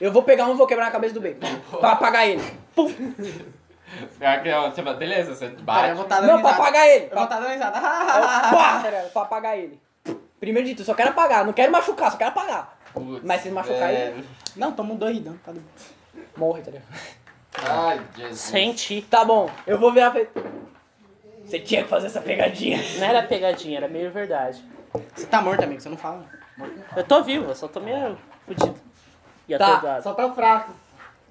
[0.00, 1.46] Eu vou pegar um e vou quebrar na cabeça do bacon.
[1.78, 2.42] Pra apagar ele.
[4.42, 5.88] Que eu- tipo, Beleza, você Cara, bate.
[5.90, 7.04] eu vou estar dando Não, pra apagar ele.
[7.04, 7.80] Eu vou estar dando risada.
[7.80, 9.08] Pá, tá?
[9.12, 9.80] Pra apagar ele.
[10.40, 11.46] Primeiro de tudo, só quero apagar.
[11.46, 12.76] Não quero machucar, só quero apagar.
[12.92, 14.08] Putz, Mas se machucar é...
[14.08, 14.26] ele,
[14.56, 15.38] Não, doidão.
[15.44, 15.66] Tá doido.
[16.36, 16.86] morre, tá ligado?
[17.64, 18.40] Ai, Jesus.
[18.40, 19.02] Senti.
[19.02, 20.26] Tá bom, eu vou virar pra.
[21.46, 22.78] Você tinha que fazer essa pegadinha.
[22.98, 24.62] Não era pegadinha, era meio verdade.
[25.14, 26.24] Você tá morto, amigo, você não fala.
[26.96, 28.74] Eu tô vivo, eu só tô meio fudido.
[29.48, 30.00] E Tá.
[30.02, 30.72] Só tá fraco.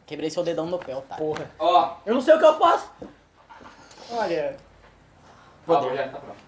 [0.05, 1.15] Quebrei seu dedão no pé, tá?
[1.15, 1.49] Porra.
[1.59, 2.91] Ó, Eu não sei o que eu faço.
[4.11, 4.55] Olha,
[5.67, 6.45] ó, o projeto tá pronto.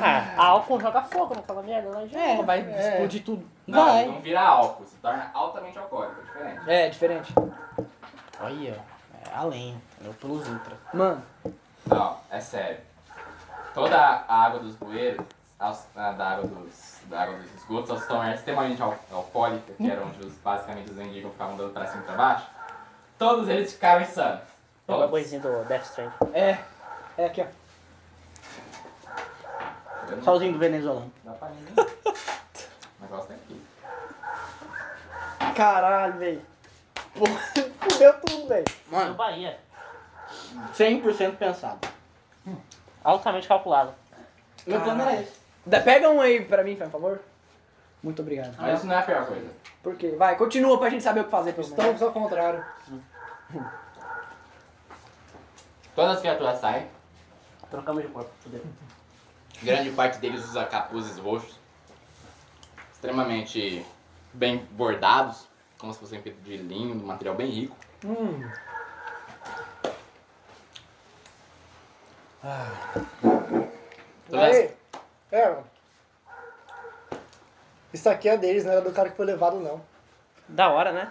[0.00, 2.18] Ah, álcool joga fogo naquela merda lá já.
[2.18, 2.88] É, vai É.
[2.92, 3.46] explodir tudo.
[3.66, 4.06] Não, Vai.
[4.06, 6.70] não vira álcool, se torna altamente alcoólico, é diferente.
[6.70, 7.34] É, diferente.
[8.40, 8.68] Olha,
[9.24, 10.14] é além, entendeu?
[10.20, 10.76] Pelos ultra.
[10.94, 11.22] Mano,
[11.86, 12.78] Não, é sério.
[13.74, 15.24] Toda a água dos bueiros,
[15.58, 19.90] as- a da água dos, da água dos esgotos, elas estão extremamente al- alcoólica, que
[19.90, 22.46] era onde os, basicamente os mendigos ficavam dando pra cima e pra baixo.
[23.18, 24.40] Todos eles ficaram insanos.
[24.88, 25.10] É o Todos.
[25.10, 26.12] boizinho do Death Strand.
[26.32, 26.58] é.
[27.18, 27.46] É aqui, ó.
[30.22, 31.10] Solzinho do venezuelano.
[31.24, 31.74] Dá pra ninguém.
[31.74, 33.62] O negócio tem aqui.
[35.54, 36.42] Caralho, velho.
[37.80, 38.64] Fudeu tudo, velho.
[38.90, 39.58] No Mano, Bahia.
[40.74, 41.86] 100% pensado.
[43.04, 43.92] Altamente calculado.
[44.66, 45.32] Meu plano era esse.
[45.64, 47.20] Da- Pega um aí pra mim, por favor.
[48.02, 48.54] Muito obrigado.
[48.58, 49.48] Mas isso não é a pior coisa.
[49.82, 50.14] Por quê?
[50.18, 51.78] Vai, continua pra gente saber o que fazer, pelo menos.
[51.78, 52.64] estamos ao contrário.
[55.94, 56.86] Todas as criaturas saem,
[57.70, 58.30] Trocamos de corpo.
[58.40, 58.62] Fudeu.
[59.62, 61.58] grande parte deles usa capuzes roxos,
[62.92, 63.84] extremamente
[64.32, 67.76] bem bordados, como se fossem feitos de linho, de um material bem rico.
[68.04, 68.48] Hum.
[74.32, 74.70] Aí,
[75.32, 75.56] é.
[77.92, 79.80] Isso aqui é deles, não era do cara que foi levado, não.
[80.48, 81.10] Da hora, né?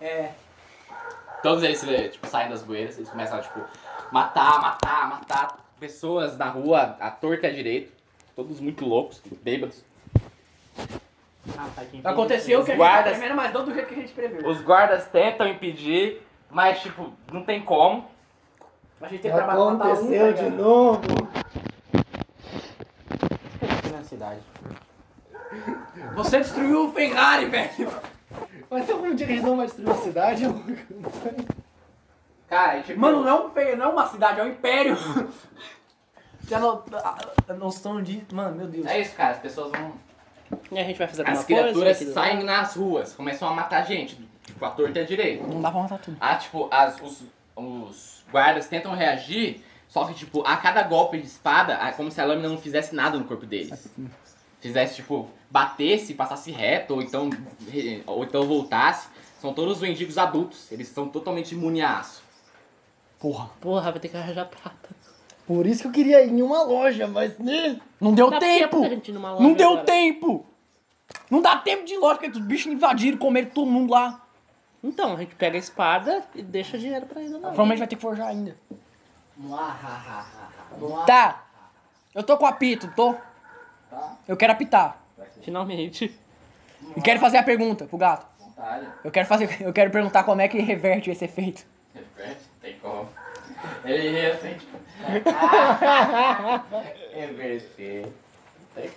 [0.00, 0.32] É.
[1.42, 1.80] Todos eles
[2.12, 3.60] tipo, saem das bueiras, eles começam a tipo,
[4.12, 7.92] matar, matar, matar pessoas na rua, à torta e à direita.
[8.36, 9.84] Todos muito loucos, bêbados.
[11.58, 12.00] Ah, tá aqui.
[12.04, 13.12] Aconteceu o que a gente Guardas.
[13.12, 14.48] tá prevendo, mas não do jeito que a gente previu.
[14.48, 18.08] Os guardas tentam impedir, mas tipo, não tem como.
[19.02, 20.62] A gente tem que trabalhar matar um, Aconteceu tá de ligado?
[20.62, 21.00] novo.
[23.92, 24.40] na cidade.
[26.14, 27.88] Você destruiu o Ferrari, velho.
[28.70, 30.44] Mas tem algum dia que a gente não vai destruir a cidade?
[32.48, 33.00] Cara, e tipo.
[33.00, 34.96] Mano, não é, um, não é uma cidade, é um império.
[36.48, 36.82] Já não,
[37.48, 38.24] a noção de...
[38.32, 38.84] Mano, meu Deus.
[38.86, 39.92] É isso, cara, as pessoas vão.
[40.70, 41.44] E a gente vai fazer As coisa?
[41.46, 45.46] criaturas do- saem nas ruas, começam a matar gente, tipo, a torta e a direita.
[45.46, 46.16] Não dá pra matar tudo.
[46.20, 47.22] Ah, tipo, as, os,
[47.56, 52.20] os guardas tentam reagir, só que, tipo, a cada golpe de espada, é como se
[52.20, 53.88] a lâmina não fizesse nada no corpo deles.
[54.60, 57.28] Fizesse, tipo, batesse, passasse reto, ou então,
[58.06, 59.08] ou então voltasse.
[59.40, 62.22] São todos mendigos adultos, eles são totalmente imunes a aço.
[63.20, 63.50] Porra.
[63.60, 64.90] Porra, vai ter que arranjar prata.
[65.46, 67.78] Por isso que eu queria ir em uma loja, mas né?
[68.00, 68.78] Não deu Dá tempo.
[68.78, 69.00] loja
[69.40, 69.84] Não deu agora.
[69.84, 70.46] tempo.
[71.28, 74.21] Não dá tempo de lógica que os bichos invadiram, comeram todo mundo lá.
[74.82, 77.38] Então, a gente pega a espada e deixa dinheiro pra eles lá.
[77.38, 78.56] Provavelmente vai ter que forjar ainda.
[81.06, 81.44] Tá.
[82.14, 83.14] Eu tô com apito, tô?
[84.26, 84.98] Eu quero apitar.
[85.42, 86.14] Finalmente.
[86.96, 88.26] E quero fazer a pergunta pro gato.
[88.38, 91.64] Vontade, Eu quero fazer, eu quero perguntar como é que reverte esse efeito.
[91.94, 93.08] repete, tem como.
[93.84, 94.78] Ele ri assim, tipo.
[97.14, 98.08] Reverter.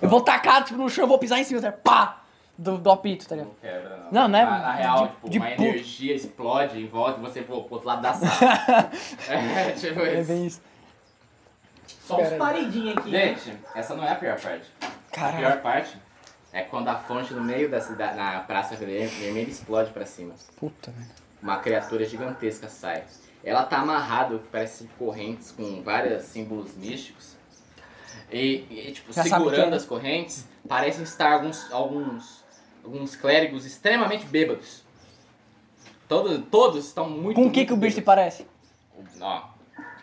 [0.02, 1.72] Eu vou tacar tipo, no chão, eu vou pisar em cima, tá?
[1.72, 2.22] pá!
[2.58, 3.50] Do, do apito, tá ligado?
[3.50, 4.12] Não quebra, não.
[4.12, 7.22] Não, não é Na, na real, de- tipo, de uma energia explode em volta e
[7.22, 8.90] você voa pro outro lado da sala.
[9.30, 10.28] é, tipo É isso.
[10.32, 10.62] bem isso.
[12.06, 13.12] Só uns paredinhos aqui.
[13.12, 14.66] Gente, essa não é a pior parte.
[14.82, 15.38] A Caralho.
[15.38, 15.98] pior parte
[16.54, 20.34] é quando a fonte no meio da cidade, na Praça Vermelha, explode pra cima.
[20.58, 21.10] Puta, velho.
[21.42, 23.04] Uma criatura gigantesca sai.
[23.44, 27.36] Ela tá amarrada, parece correntes com vários símbolos místicos.
[28.32, 29.76] E, e, tipo, Já segurando é.
[29.76, 32.44] as correntes, parecem estar alguns, alguns,
[32.86, 34.84] alguns clérigos extremamente bêbados.
[36.08, 37.36] Todos, todos estão muito.
[37.36, 38.06] Com o que que o bicho se bêbados.
[38.06, 38.48] parece?
[39.20, 39.44] Ó,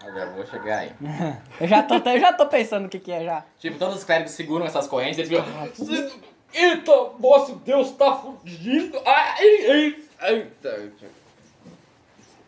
[0.05, 0.92] eu já vou chegar aí.
[1.61, 3.45] Eu já tô, eu já tô pensando o que que é já.
[3.59, 5.45] Tipo, todos os clérigos seguram essas correntes e eles
[5.77, 6.33] ficam.
[6.53, 9.01] Eita, nosso Deus tá fugindo!
[9.07, 10.51] Ai, ai, ai.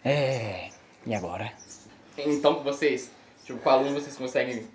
[0.04, 0.68] É...
[1.06, 1.50] E agora?
[2.18, 3.10] Então vocês,
[3.44, 4.66] tipo, com a luz vocês conseguem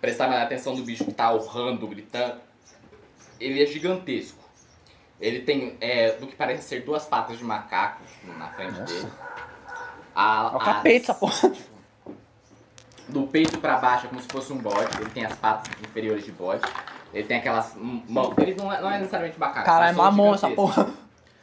[0.00, 2.40] prestar mais atenção do bicho que tá urrando, gritando.
[3.40, 4.37] Ele é gigantesco.
[5.20, 8.02] Ele tem, é, do que parece ser duas patas de macaco
[8.38, 9.08] na frente dele.
[10.14, 11.52] A, É o as- capeta essa porra.
[13.08, 14.96] do peito pra baixo é como se fosse um bode.
[15.00, 16.62] Ele tem as patas inferiores de bode.
[17.12, 18.34] Ele tem aquelas m- mãos.
[18.38, 19.64] Ele não é, não é necessariamente macaco.
[19.66, 20.88] Caralho, mas são mamão essa porra.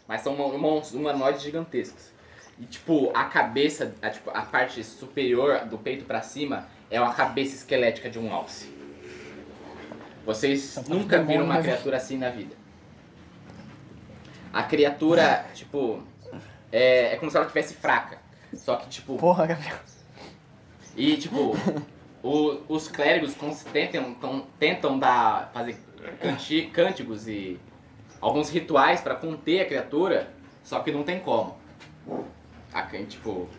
[0.07, 0.49] Mas são mão-
[0.93, 2.11] humanoides gigantescos.
[2.59, 7.13] E tipo, a cabeça, a, tipo, a parte superior do peito pra cima é uma
[7.13, 8.73] cabeça esquelética de um alce.
[10.25, 12.55] Vocês nunca viram uma né, criatura assim na vida.
[14.55, 16.01] A criatura, tipo,
[16.71, 18.17] é, é como se ela tivesse fraca.
[18.53, 19.75] Só que, tipo, Porra, Gabriel.
[20.95, 21.57] e tipo,
[22.23, 23.35] o- os clérigos
[23.73, 24.15] tentam,
[24.57, 25.75] tentam dar, fazer
[26.21, 27.59] canti- cânticos e
[28.21, 30.29] alguns rituais pra conter a criatura,
[30.63, 31.57] só que não tem como.
[32.73, 33.49] A, tipo,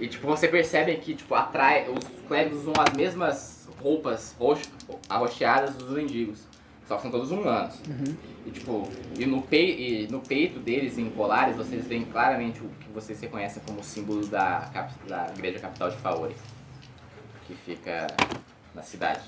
[0.00, 4.68] e tipo, você percebe que tipo, atrai, os clérigos usam as mesmas roupas roxo,
[5.08, 6.49] arroxeadas dos mendigos.
[6.90, 7.78] Só são todos humanos.
[8.44, 12.68] E tipo, e no, pei, e no peito deles, em colares, vocês veem claramente o
[12.80, 16.34] que vocês reconhecem como símbolo da, cap- da igreja capital de Faori.
[17.46, 18.08] Que fica
[18.74, 19.20] na cidade.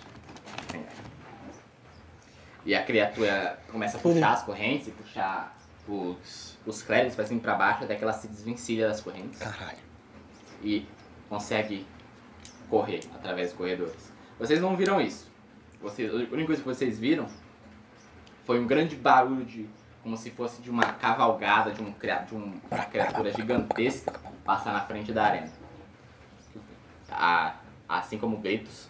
[2.64, 7.38] E a criatura começa a puxar as correntes e puxar os, os clérigos pra cima
[7.38, 9.38] e pra baixo até que ela se desvencilha das correntes.
[9.38, 9.79] Caralho.
[10.64, 10.85] E
[11.29, 11.87] consegue
[12.68, 14.12] correr através dos corredores.
[14.37, 15.31] Vocês não viram isso.
[15.81, 17.29] Vocês, a única coisa que vocês viram
[18.44, 19.68] foi um grande barulho de.
[20.02, 21.92] como se fosse de uma cavalgada de, um,
[22.26, 24.12] de um- uma criatura gigantesca
[24.44, 25.48] passar na frente da arena.
[27.11, 27.55] A-
[27.88, 28.88] assim como Beitos.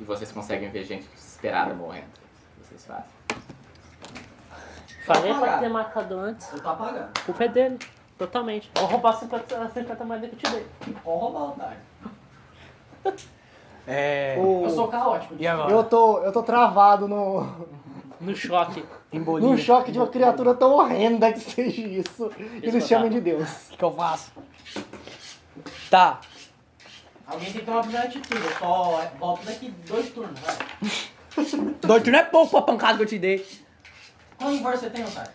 [0.00, 2.06] E vocês conseguem ver gente desesperada morrendo.
[2.06, 3.04] O que vocês fazem?
[5.06, 6.52] Falei pra ter matado antes.
[6.52, 7.10] Eu tô apagando.
[7.18, 7.78] A culpa é dele.
[8.18, 8.70] Totalmente.
[8.74, 10.66] Vou roubar 50, 50 moedas que eu te dei.
[10.80, 11.78] Pode roubar, otário.
[13.86, 14.36] É...
[14.38, 15.34] O- Eu sou caótico.
[15.38, 15.70] E agora?
[15.72, 17.42] Eu tô, eu tô travado no,
[18.20, 18.84] No choque.
[19.12, 19.48] Embolia.
[19.48, 22.30] num choque de uma criatura tão horrenda que seja isso.
[22.62, 23.08] Eles tá.
[23.08, 23.48] de Deus.
[23.48, 24.32] O que, que eu faço?
[25.90, 26.20] Tá.
[27.26, 28.42] Alguém tem que tomar a primeira atitude.
[28.42, 30.56] Eu só volto daqui dois turnos, vai.
[31.80, 33.46] Dois turnos é pouco pra pancada que eu te dei.
[34.36, 35.30] Quanto em força você tem, otário?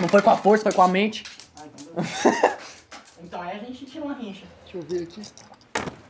[0.00, 1.24] Não foi com a força, foi com a mente.
[1.56, 2.54] Ah, então.
[3.24, 4.44] Então aí a gente tira uma rincha.
[4.64, 5.22] Deixa eu ver aqui.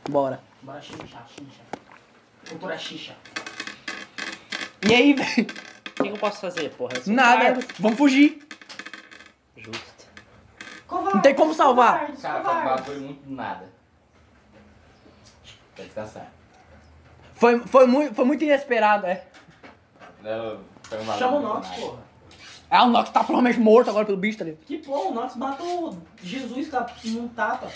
[0.09, 0.41] Bora.
[0.61, 1.61] Bora xixa, xixa.
[2.49, 3.15] Cultura xixa.
[4.89, 5.47] E aí, velho?
[5.99, 6.93] O que, eu posso fazer, porra?
[7.07, 7.37] Nada.
[7.53, 7.67] covarde.
[7.79, 8.45] Vamos fugir.
[9.57, 10.05] Justo.
[10.87, 11.99] Covarde, Não tem como salvar.
[11.99, 12.85] covardes, Cara, foi covardes.
[12.85, 13.69] bagulho muito nada.
[15.77, 16.31] Vai descansar.
[17.33, 19.23] Foi, foi, muito, foi muito inesperado, é.
[20.21, 21.99] Não, foi Chama o Nox, porra.
[22.69, 24.63] Ah, o Nox tá provavelmente morto agora pelo bicho, tá ligado?
[24.65, 27.67] Que porra, o Nox matou Jesus com a- num tapa.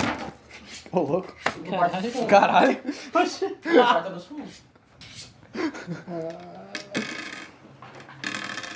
[0.91, 1.34] Ô, louco.
[1.41, 2.26] Fundos.
[2.28, 2.80] Caralho.
[2.86, 4.62] No quarto dos fundos.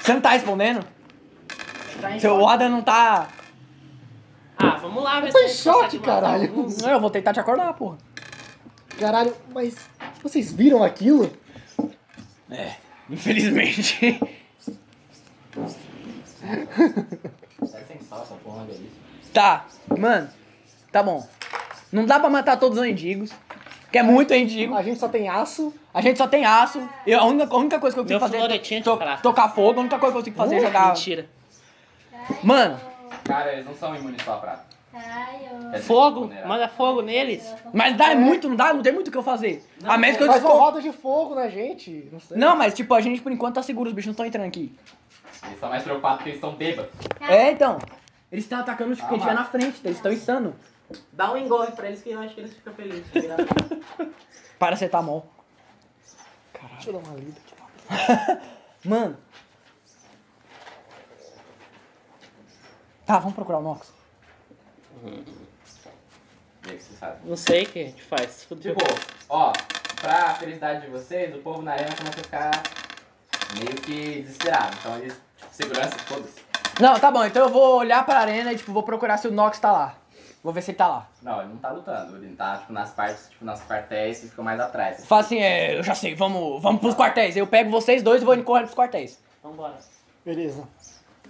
[0.04, 0.86] Você não tá respondendo?
[2.02, 2.46] Tá em Seu.
[2.46, 3.30] Adam não tá.
[4.58, 6.44] Ah, vamos lá ver Tô se em a gente choque, caralho.
[6.50, 6.78] alguns.
[6.80, 7.98] Não, eu vou tentar te acordar, porra.
[9.00, 9.78] Caralho, mas
[10.22, 11.32] vocês viram aquilo?
[12.52, 12.74] É,
[13.10, 14.20] infelizmente.
[19.34, 19.66] Tá,
[19.98, 20.30] mano.
[20.92, 21.26] Tá bom.
[21.92, 23.32] Não dá pra matar todos os mendigos.
[23.94, 24.74] Que é muito mendigo.
[24.74, 25.72] A gente só tem aço.
[25.94, 26.82] A gente só tem aço.
[27.06, 29.50] E a única, a única coisa que eu Meu consigo fazer floretinho é to- tocar
[29.50, 29.80] fogo.
[29.80, 30.88] A única coisa que eu consigo fazer é jogar.
[30.88, 31.30] Mentira.
[32.42, 32.80] Mano,
[33.24, 34.66] Cara, eles não são imunes só a prata.
[34.96, 35.60] Eu...
[35.72, 37.54] Dizer, Fogo, manda fogo neles.
[37.72, 38.74] mas dá muito, não dá?
[38.74, 39.64] Não tem muito o que eu fazer.
[39.84, 42.10] a menos que eu Faz uma roda de fogo na gente.
[42.12, 42.36] Não sei.
[42.38, 44.76] Não, mas tipo, a gente por enquanto tá seguro, os bichos não estão entrando aqui.
[45.44, 46.92] Eles estão mais preocupados porque eles estão bêbados.
[47.22, 47.78] É, então.
[48.34, 50.56] Eles estão atacando tipo, Ah, quem estiver na frente, eles estão insano.
[51.12, 53.06] Dá um engole pra eles que eu acho que eles ficam felizes.
[54.58, 55.32] Paracetamol.
[56.74, 58.42] Deixa eu dar uma lida aqui.
[58.90, 59.16] Mano.
[63.06, 63.94] Tá, vamos procurar o Nox.
[65.04, 67.20] E aí, vocês sabem.
[67.26, 68.46] Não sei o que a gente faz.
[68.46, 68.76] Fudeu.
[68.76, 68.84] Tipo,
[69.30, 69.54] ó,
[70.02, 72.64] pra felicidade de vocês, o povo na arena começa a ficar
[73.60, 74.76] meio que desesperado.
[74.80, 76.43] Então eles, tipo, segurança, foda-se.
[76.80, 79.32] Não, tá bom, então eu vou olhar pra arena e tipo, vou procurar se o
[79.32, 79.96] Nox tá lá.
[80.44, 81.08] Vou ver se ele tá lá.
[81.22, 84.42] Não, ele não tá lutando, ele tá, tipo, nas partes, tipo, nas quartéis e fica
[84.44, 85.06] mais atrás.
[85.06, 87.38] Fala assim, é, eu já sei, vamos, vamos pros quartéis.
[87.38, 89.18] Eu pego vocês dois e vou indo correndo pros quartéis.
[89.42, 89.78] Vambora.
[90.26, 90.68] Beleza.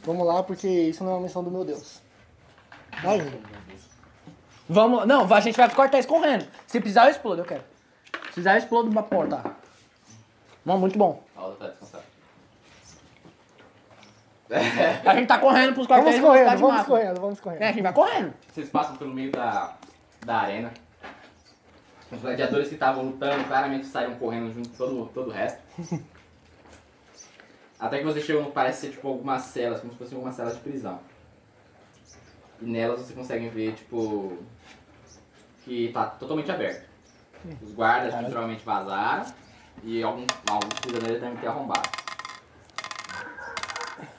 [0.04, 2.02] Vamos lá, porque isso não é uma missão do meu Deus.
[3.04, 3.20] Vai.
[4.68, 5.06] Vamos.
[5.06, 6.48] Não, a gente vai cortar isso correndo.
[6.66, 7.64] Se precisar, eu explodo, eu quero.
[8.14, 9.44] Se precisar, eu explodo uma porta.
[10.66, 11.22] Bom, muito bom.
[11.36, 12.13] Outra tá descansando.
[15.06, 17.62] A gente tá correndo pros quartéis Vamos correndo, vamos correndo, vamos correndo.
[17.62, 18.34] É, a gente vai correndo.
[18.54, 19.76] Vocês passam pelo meio da,
[20.26, 20.72] da arena.
[22.12, 25.60] Os gladiadores que estavam lutando claramente saíram correndo junto com todo, todo o resto.
[27.80, 30.60] Até que vocês chegam parece ser tipo algumas celas, como se fossem algumas celas de
[30.62, 31.00] prisão.
[32.62, 34.38] E nelas vocês conseguem ver, tipo.
[35.66, 36.88] que tá totalmente aberto.
[37.62, 39.26] Os guardas literalmente vazaram
[39.84, 42.03] e alguns, alguns prisioneiros devem ter arrombado.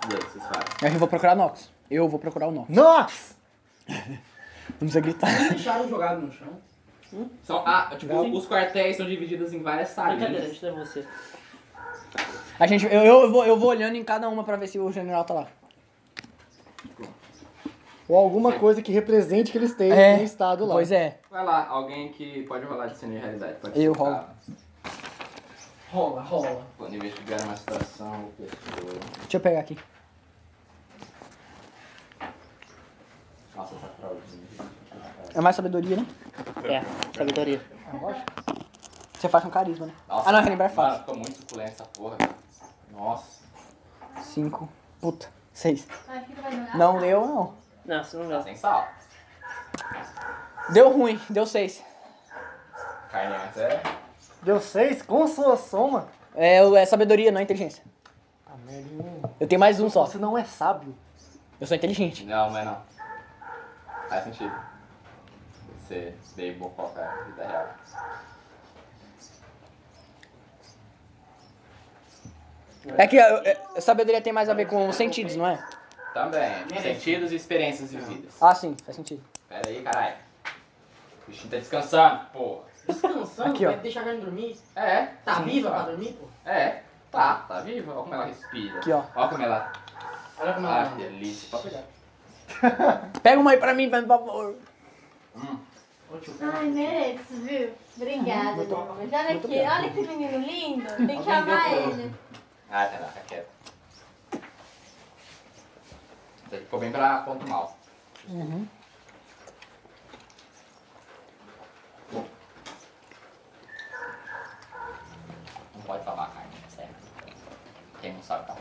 [0.08, 0.92] Vocês fazem?
[0.94, 1.70] Eu vou procurar Nox.
[1.90, 2.68] Eu vou procurar o Nox.
[2.68, 3.36] Nox!
[3.88, 5.48] Não precisa gritar.
[5.50, 6.48] Deixaram jogado no chão.
[7.44, 10.16] São, ah, tipo, os quartéis são divididos em várias salas.
[10.16, 11.06] Brincadeira, deixa eu você.
[12.58, 14.90] A gente, eu, eu, vou, eu vou olhando em cada uma pra ver se o
[14.90, 15.48] general tá lá.
[18.08, 20.74] Ou alguma coisa que represente que eles estejam É, no estado lá.
[20.74, 21.18] Pois é.
[21.30, 23.56] Vai lá, alguém que pode rolar de cena de realidade.
[23.60, 24.24] Pode Eu ser rolo.
[25.94, 26.66] Rola, rola.
[26.76, 29.00] Quando investigar uma situação, pessoa.
[29.20, 29.78] Deixa eu pegar aqui.
[33.54, 34.44] Nossa, essa fraldinha.
[35.34, 36.06] É mais sabedoria, né?
[36.64, 36.82] É,
[37.16, 37.64] sabedoria.
[39.12, 39.94] Você faz com carisma, né?
[40.08, 40.98] Nossa, Ah, não, relembrar é fácil.
[41.00, 42.16] ficou muito suculento essa porra.
[42.16, 42.34] cara.
[42.90, 43.42] Nossa.
[44.20, 44.68] Cinco.
[45.00, 45.28] Puta.
[45.52, 45.86] Seis.
[46.74, 47.54] Não deu, não.
[47.84, 48.42] Não, você não Tá dá.
[48.42, 48.88] sem sal.
[50.70, 51.20] Deu ruim.
[51.30, 51.84] Deu seis.
[53.12, 53.82] Carne antes é.
[54.44, 56.08] Deu seis com sua soma.
[56.34, 57.82] É, é sabedoria, não é inteligência.
[58.46, 59.30] Ah, merda.
[59.40, 60.04] Eu tenho mais um só.
[60.04, 60.94] Você não é sábio.
[61.58, 62.24] Eu sou inteligente.
[62.24, 62.82] Não, não é não.
[64.08, 64.54] Faz sentido.
[65.80, 67.68] Você veio bococa a vida real.
[72.98, 75.66] É que é, é, sabedoria tem mais a ver com os sentidos, não é?
[76.12, 76.50] Também.
[76.82, 78.34] Sentidos e experiências vividas.
[78.42, 78.76] Ah, sim.
[78.84, 79.24] Faz sentido.
[79.48, 80.16] Pera aí, caralho.
[81.26, 82.73] O bichinho tá descansando, porra.
[82.86, 83.70] Descansando, Aqui, ó.
[83.70, 84.58] vai deixar a carne dormir.
[84.76, 85.06] É.
[85.24, 85.72] Tá sim, viva ó.
[85.72, 86.26] pra dormir, pô?
[86.48, 87.92] É, tá, tá viva.
[87.92, 88.78] Olha como ela respira.
[88.78, 89.02] Aqui, ó.
[89.14, 89.72] Olha como ela.
[90.38, 90.90] Olha como Ah, ela...
[90.90, 91.48] que delícia.
[91.50, 93.10] Pode pegar.
[93.22, 94.54] Pega uma aí pra mim, por favor.
[96.22, 97.74] Tio, Ai, mereço, viu?
[97.96, 99.12] Obrigada, Lucas.
[99.12, 101.06] Olha aqui, olha que menino lindo.
[101.06, 102.14] Tem que amar ele.
[102.70, 103.48] Ah, tá, tá quieto.
[106.46, 107.76] Isso aqui ficou bem pra ponto mal.
[115.74, 116.94] Não pode falar carne, é sério.
[118.24, 118.56] Quem sabe tá.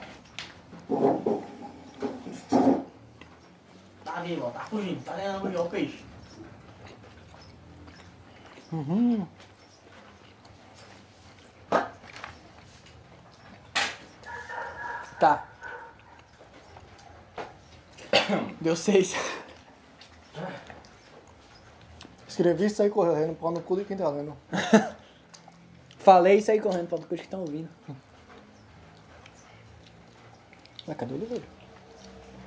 [4.03, 6.03] Tá vivo, ó, tá fugindo, tá ganhando ali, ó, o peixe.
[15.17, 15.47] Tá.
[18.59, 19.15] Deu seis.
[22.27, 24.35] Escrevi isso aí correndo, pau no cu de quem tá lendo.
[25.99, 27.69] Falei isso aí correndo pra vocês que estão ouvindo.
[30.87, 31.43] Ué, cadê o Oliveira?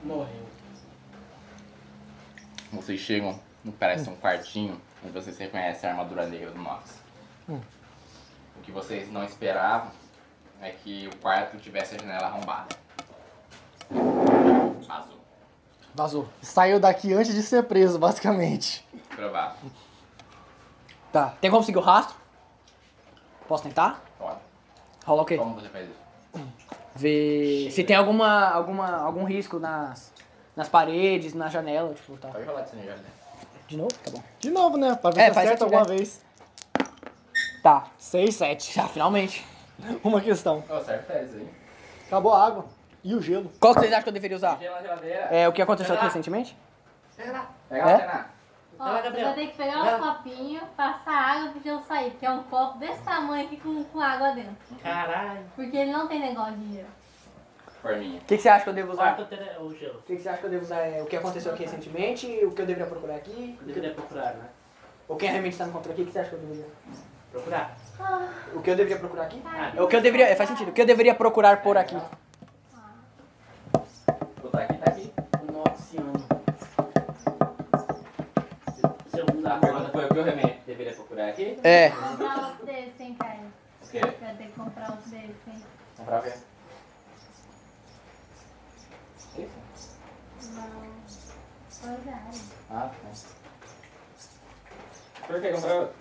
[0.02, 0.46] Morreu.
[2.72, 7.00] Vocês chegam no que parece um quartinho onde vocês reconhecem a armadura negra do Nox.
[7.48, 9.90] O que vocês não esperavam
[10.60, 12.76] é que o quarto tivesse a janela arrombada.
[14.86, 15.20] Vazou.
[15.94, 16.28] Vazou.
[16.42, 18.86] Saiu daqui antes de ser preso, basicamente.
[19.14, 19.70] Provável.
[21.12, 21.30] Tá.
[21.40, 22.16] Tem como seguir o rastro?
[23.48, 24.02] Posso tentar?
[24.18, 24.40] Pode.
[25.06, 25.36] Rola o quê?
[25.38, 26.06] Como você faz isso?
[26.96, 30.12] Ver se tem alguma, alguma, algum risco nas,
[30.54, 32.28] nas paredes, na janela, tipo, tá.
[32.28, 33.00] Pode rolar de sanidade.
[33.68, 33.92] De novo?
[34.04, 34.22] Tá bom.
[34.38, 34.94] De novo, né?
[34.94, 35.96] Pra ver É, se acerta sentido, alguma né?
[35.96, 36.22] vez.
[37.62, 37.86] Tá.
[37.98, 38.74] 6, 7.
[38.74, 39.44] Já, finalmente.
[40.04, 40.62] Uma questão.
[40.68, 41.48] Ô, serve pra isso aí.
[42.06, 42.64] Acabou a água.
[43.02, 43.50] E o gelo.
[43.60, 44.58] Qual que vocês acham que eu deveria usar?
[44.58, 45.18] Gelo na geladeira.
[45.30, 46.56] É o que aconteceu aqui recentemente?
[47.16, 48.35] Pega É?
[48.78, 49.26] Ó, Vai lá, você Gabriel.
[49.28, 52.78] vai ter que pegar um copinho, passar água pro gelo sair, porque é um copo
[52.78, 54.56] desse tamanho aqui com, com água dentro.
[54.82, 55.40] Caralho.
[55.54, 56.88] Porque ele não tem negócio de gelo.
[57.80, 58.18] Forminha.
[58.18, 59.02] O que, que você acha que eu devo usar?
[59.14, 59.98] Quarto tele- o gelo.
[59.98, 60.80] O que, que você acha que eu devo usar?
[60.80, 64.34] É o que aconteceu aqui recentemente, o que eu deveria procurar aqui, Eu deveria procurar,
[64.34, 64.48] né?
[65.08, 66.66] ou quem realmente está me encontrando aqui, o que você acha que eu deveria?
[67.30, 67.76] Procurar.
[68.54, 69.40] O que eu deveria procurar aqui?
[69.46, 70.26] Ah, É o que eu deveria.
[70.28, 70.68] é, Faz sentido.
[70.70, 71.96] O que eu deveria procurar por aqui?
[74.42, 75.12] Botar aqui, tá aqui.
[75.52, 76.18] Noxiano.
[76.18, 76.25] Se
[79.96, 80.60] foi o que eu remei.
[80.66, 81.58] Deveria procurar aqui?
[81.64, 81.90] É.
[81.90, 83.52] Comprar outro desse, hein, Caio?
[83.82, 84.00] O quê?
[84.00, 85.64] Vai ter que comprar outro desse, hein?
[85.96, 86.32] Comprar o quê?
[90.54, 90.86] Não.
[91.80, 92.18] Pois é.
[92.70, 93.10] Ah, tá.
[95.26, 95.94] Por que comprar outro?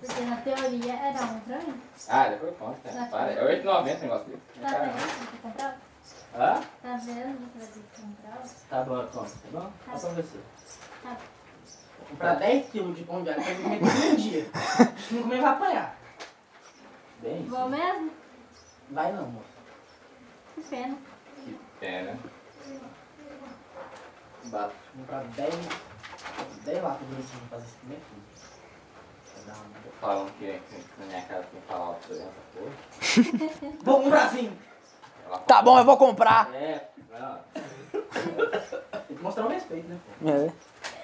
[0.00, 1.80] Porque na teoria era um pra mim.
[2.08, 2.88] Ah, depois conta.
[2.88, 3.06] Tá.
[3.06, 3.32] Para.
[3.32, 4.42] É 8,90 o negócio dele.
[4.60, 4.92] Tá vendo?
[4.92, 5.78] Você tem que comprar?
[6.34, 6.60] Hã?
[6.82, 7.52] Tá vendo?
[7.52, 8.42] Você vai ter que comprar?
[8.70, 9.72] Tá bom, conta, tá bom?
[9.84, 10.40] Tá bom você.
[11.02, 11.16] Vou
[12.10, 14.46] comprar 10kg de pão de alho pra comer todo dia.
[14.98, 15.98] Se não comer, vai apanhar.
[17.20, 17.50] Bem isso.
[17.50, 18.10] Vou mesmo?
[18.90, 19.46] Vai não, moço.
[20.54, 20.96] Que pena.
[21.44, 22.18] Que pena.
[24.44, 25.54] Vou comprar 10,
[26.64, 28.30] 10 latas de leite pra fazer isso comer tudo.
[30.00, 33.72] Falam que, que na minha casa tem falar pra essa porra.
[33.84, 34.56] Vou comprar sim.
[35.46, 36.52] Tá bom, eu vou comprar.
[36.54, 37.44] É, vai lá.
[39.06, 39.98] Tem que mostrar o respeito, né?
[40.20, 40.28] pô?
[40.28, 40.52] É.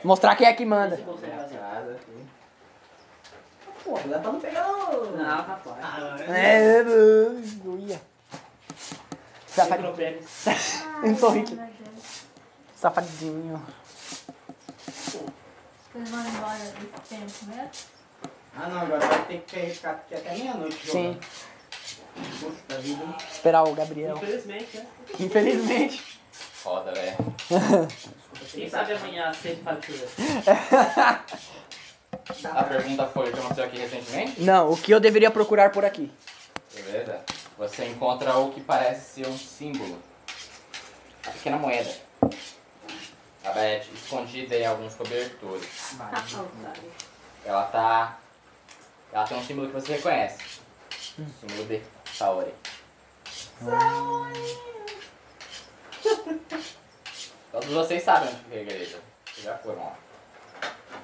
[0.07, 0.96] Mostrar quem é que manda.
[0.96, 2.28] Nada, assim.
[3.82, 5.16] Pô, cuidado pra não pegar o...
[5.16, 6.20] Não, rapaz.
[6.30, 8.00] É, eu ia.
[9.48, 9.92] Safadinho.
[9.94, 10.46] Pérez.
[10.46, 11.54] Ai, Eu tô rico.
[11.57, 12.22] meu Deus.
[12.76, 13.61] Safadinho.
[14.86, 17.70] Vocês vão embora desse tempo mesmo?
[18.59, 21.18] Ah não, agora vai ter que ficar aqui até meia-noite Sim.
[21.18, 21.26] jogando.
[22.40, 23.04] Poxa da vida.
[23.30, 24.16] Esperar o Gabriel.
[24.16, 24.86] Infelizmente, né?
[25.18, 26.20] Infelizmente.
[26.30, 27.16] Foda, velho.
[28.53, 29.78] Quem sabe amanhã cedo para.
[32.53, 34.41] A pergunta foi o que aconteceu aqui recentemente?
[34.41, 36.11] Não, o que eu deveria procurar por aqui?
[36.74, 37.20] Beleza?
[37.59, 39.99] Você encontra o que parece ser um símbolo.
[41.26, 41.91] A pequena moeda.
[43.43, 45.95] Ela é escondida em alguns cobertores.
[45.97, 46.93] Tá faltando.
[47.45, 48.18] Ela tá.
[49.12, 50.39] Ela tem um símbolo que você reconhece.
[51.18, 51.80] O símbolo de
[52.12, 52.53] Saori.
[57.67, 58.99] Todos vocês sabem onde fica a igreja.
[59.43, 59.93] Já foram lá.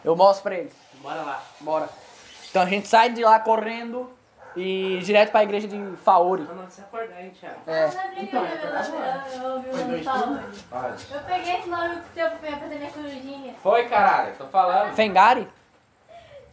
[0.05, 0.73] Eu mostro pra eles.
[0.95, 1.43] Bora lá.
[1.61, 1.89] Bora.
[2.51, 4.11] Então a gente sai de lá correndo
[4.57, 6.43] e direto pra igreja de Faori.
[6.43, 7.57] Não, não, se acordar, hein, Thiago.
[7.67, 7.87] É.
[8.23, 9.63] Então, é eu- verdade, eu-
[11.27, 13.55] peguei esse nome que seu pra fazer minha corujinha.
[13.63, 14.95] Foi, caralho, tô falando.
[14.95, 15.49] Fengari?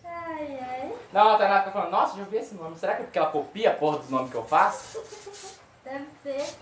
[0.05, 0.93] Ai, ai.
[1.11, 2.77] Não, a Tainá fica falando, nossa, já ouvi esse nome.
[2.77, 5.03] Será que é porque ela copia a porra dos nomes que eu faço?
[5.83, 6.55] Deve ser.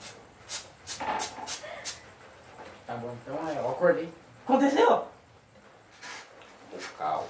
[2.88, 4.12] Tá bom, então é, eu acordei.
[4.46, 5.06] Aconteceu?
[6.72, 7.28] O caos.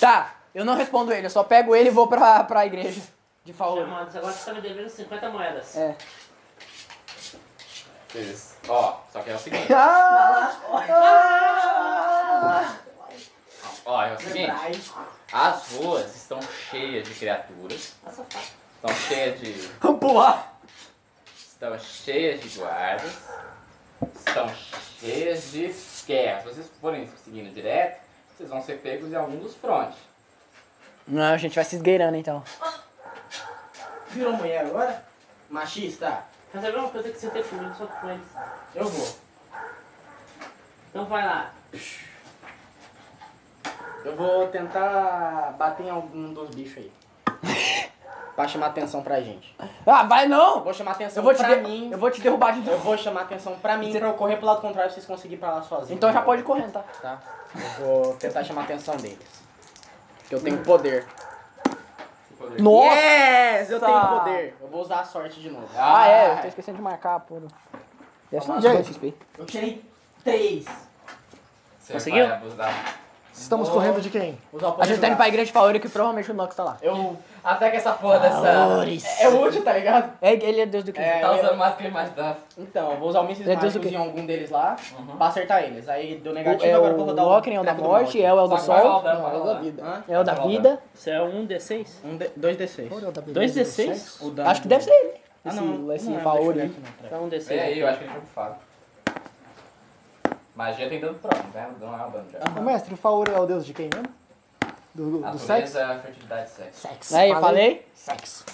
[0.00, 3.00] Tá, eu não respondo ele, eu só pego ele e vou pra, pra igreja
[3.44, 3.82] de Faori.
[3.82, 5.76] Chamando, agora você tá me devendo 50 moedas.
[5.76, 5.96] É.
[8.68, 9.68] Ó, só que é o seguinte.
[9.72, 10.56] Ah!
[13.84, 14.92] Ó, é o seguinte.
[15.32, 17.94] As ruas estão cheias de criaturas.
[18.06, 19.52] Estão cheias de.
[19.80, 20.60] Vamos pular.
[21.36, 23.12] Estão cheias de guardas.
[24.14, 24.48] Estão
[25.00, 25.74] cheias de
[26.06, 26.42] guerras.
[26.42, 28.00] Se vocês forem seguindo direto,
[28.36, 29.98] vocês vão ser pegos em algum dos frontes.
[31.06, 32.42] Não, a gente vai se esgueirando então.
[34.10, 35.04] Virou mulher agora?
[35.50, 36.22] Machista?
[36.52, 38.26] Fazer a mesma coisa que você tem comigo, só que com eles.
[38.74, 39.16] Eu vou.
[40.90, 41.52] Então vai lá.
[44.04, 46.92] Eu vou tentar bater em algum dos bichos aí.
[48.38, 49.52] pra chamar atenção pra gente.
[49.84, 50.62] Ah, vai Eu não!
[50.62, 51.90] vou chamar atenção Eu vou te, pra de- mim.
[51.90, 52.84] eu vou te derrubar de Eu novo.
[52.84, 55.38] vou chamar atenção pra mim, Você- pra eu correr pro lado contrário pra vocês conseguirem
[55.38, 55.90] ir pra lá sozinhos.
[55.90, 56.84] Então já pode correr, tá?
[57.02, 57.18] Tá?
[57.52, 59.18] Eu vou tentar chamar a atenção deles.
[60.20, 61.04] Porque eu tenho poder.
[62.60, 62.94] Nossa!
[62.94, 63.70] Yes!
[63.70, 64.56] Eu tenho poder.
[64.60, 65.66] Eu vou usar a sorte de novo.
[65.76, 67.40] Ah, é, eu tô esquecendo de marcar, pô.
[69.36, 69.84] Eu tirei
[70.22, 70.64] três.
[71.80, 72.24] Você Conseguiu?
[72.28, 72.72] vai abusar.
[73.40, 74.36] Estamos Vou correndo de quem?
[74.52, 76.76] O A gente tá indo pra igreja de Faori que provavelmente o Nox tá lá.
[76.82, 77.16] Eu...
[77.42, 78.46] Até que essa porra dessa.
[79.20, 80.12] É, é útil, tá ligado?
[80.20, 81.00] É, ele é Deus do que?
[81.00, 82.36] É, Tá eu- usando mais que ele mais dano.
[82.58, 85.16] Então, eu vou usar o mísseis É Deus do em algum deles lá Uhum.
[85.16, 85.88] pra acertar eles.
[85.88, 88.22] Aí deu O, negativo, é agora eu vou rodar o Ocren é o da morte,
[88.22, 88.48] é o aqui.
[88.54, 90.04] do sol, é o da vida.
[90.08, 90.78] É o da vida.
[90.92, 91.88] Você é um D6?
[92.04, 92.28] Um de...
[92.36, 92.88] Dois D6.
[92.90, 93.64] Olha o da beleza Dois do D6?
[93.64, 94.26] sexo.
[94.26, 95.14] O dano Acho que deve ser ele.
[95.44, 95.92] Ah, Esse, não.
[95.94, 96.72] esse Faori.
[97.10, 97.46] É um D6.
[97.48, 98.56] Vem aí, eu acho que ele foi bufado.
[100.58, 101.70] Magia tem dano próprio, né?
[101.80, 102.40] Não é o dano já.
[102.60, 104.12] Ô, mestre, o Fauro é o deus de quem mesmo?
[104.92, 105.78] Do, do sexo?
[105.78, 106.80] Natureza, fertilidade e sexo.
[106.88, 107.16] Sexo.
[107.16, 107.86] Aí, falei?
[107.94, 108.44] Sexo.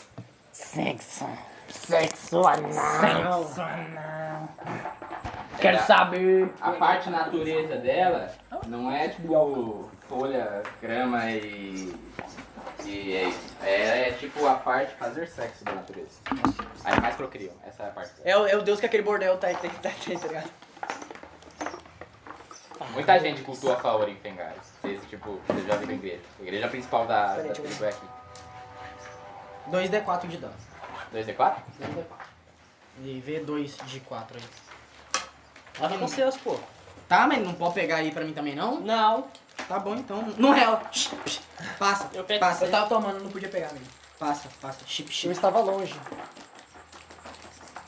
[0.52, 1.26] Sexo.
[1.70, 3.44] Sexo anal.
[5.58, 6.52] Quero É, saber.
[6.60, 8.30] A parte natureza dela
[8.66, 11.94] não é tipo folha, grama e.
[12.84, 13.54] e é isso.
[13.62, 16.20] É, é tipo a parte fazer sexo da natureza.
[16.84, 18.10] Aí mais procriam, essa é a parte.
[18.20, 18.28] dela.
[18.28, 20.50] É, o- é o Deus que aquele bordel tá, tá, tá, tá, tá ligado?
[22.94, 24.62] Muita gente cultua Faori em Fengares.
[24.80, 26.22] Vocês, tipo, vocês já viram a igreja.
[26.38, 28.06] A igreja principal da, da eu tribo é aqui.
[29.70, 30.54] 2D4 de dano.
[31.12, 31.54] 2D4?
[31.80, 32.04] 2D4.
[33.02, 35.22] E V2 de 4 aí.
[35.80, 36.56] Lava com seus, pô.
[37.08, 38.80] Tá, mas não pode pegar aí pra mim também, não?
[38.80, 39.26] Não.
[39.68, 40.22] Tá bom, então.
[40.36, 40.80] Não é, ó.
[41.78, 42.10] Passa.
[42.12, 42.64] Eu pego Passa.
[42.66, 43.88] Eu tava tomando, não podia pegar mesmo.
[44.18, 44.80] Passa, passa.
[44.86, 45.32] Chip, Eu chip.
[45.32, 45.94] estava longe.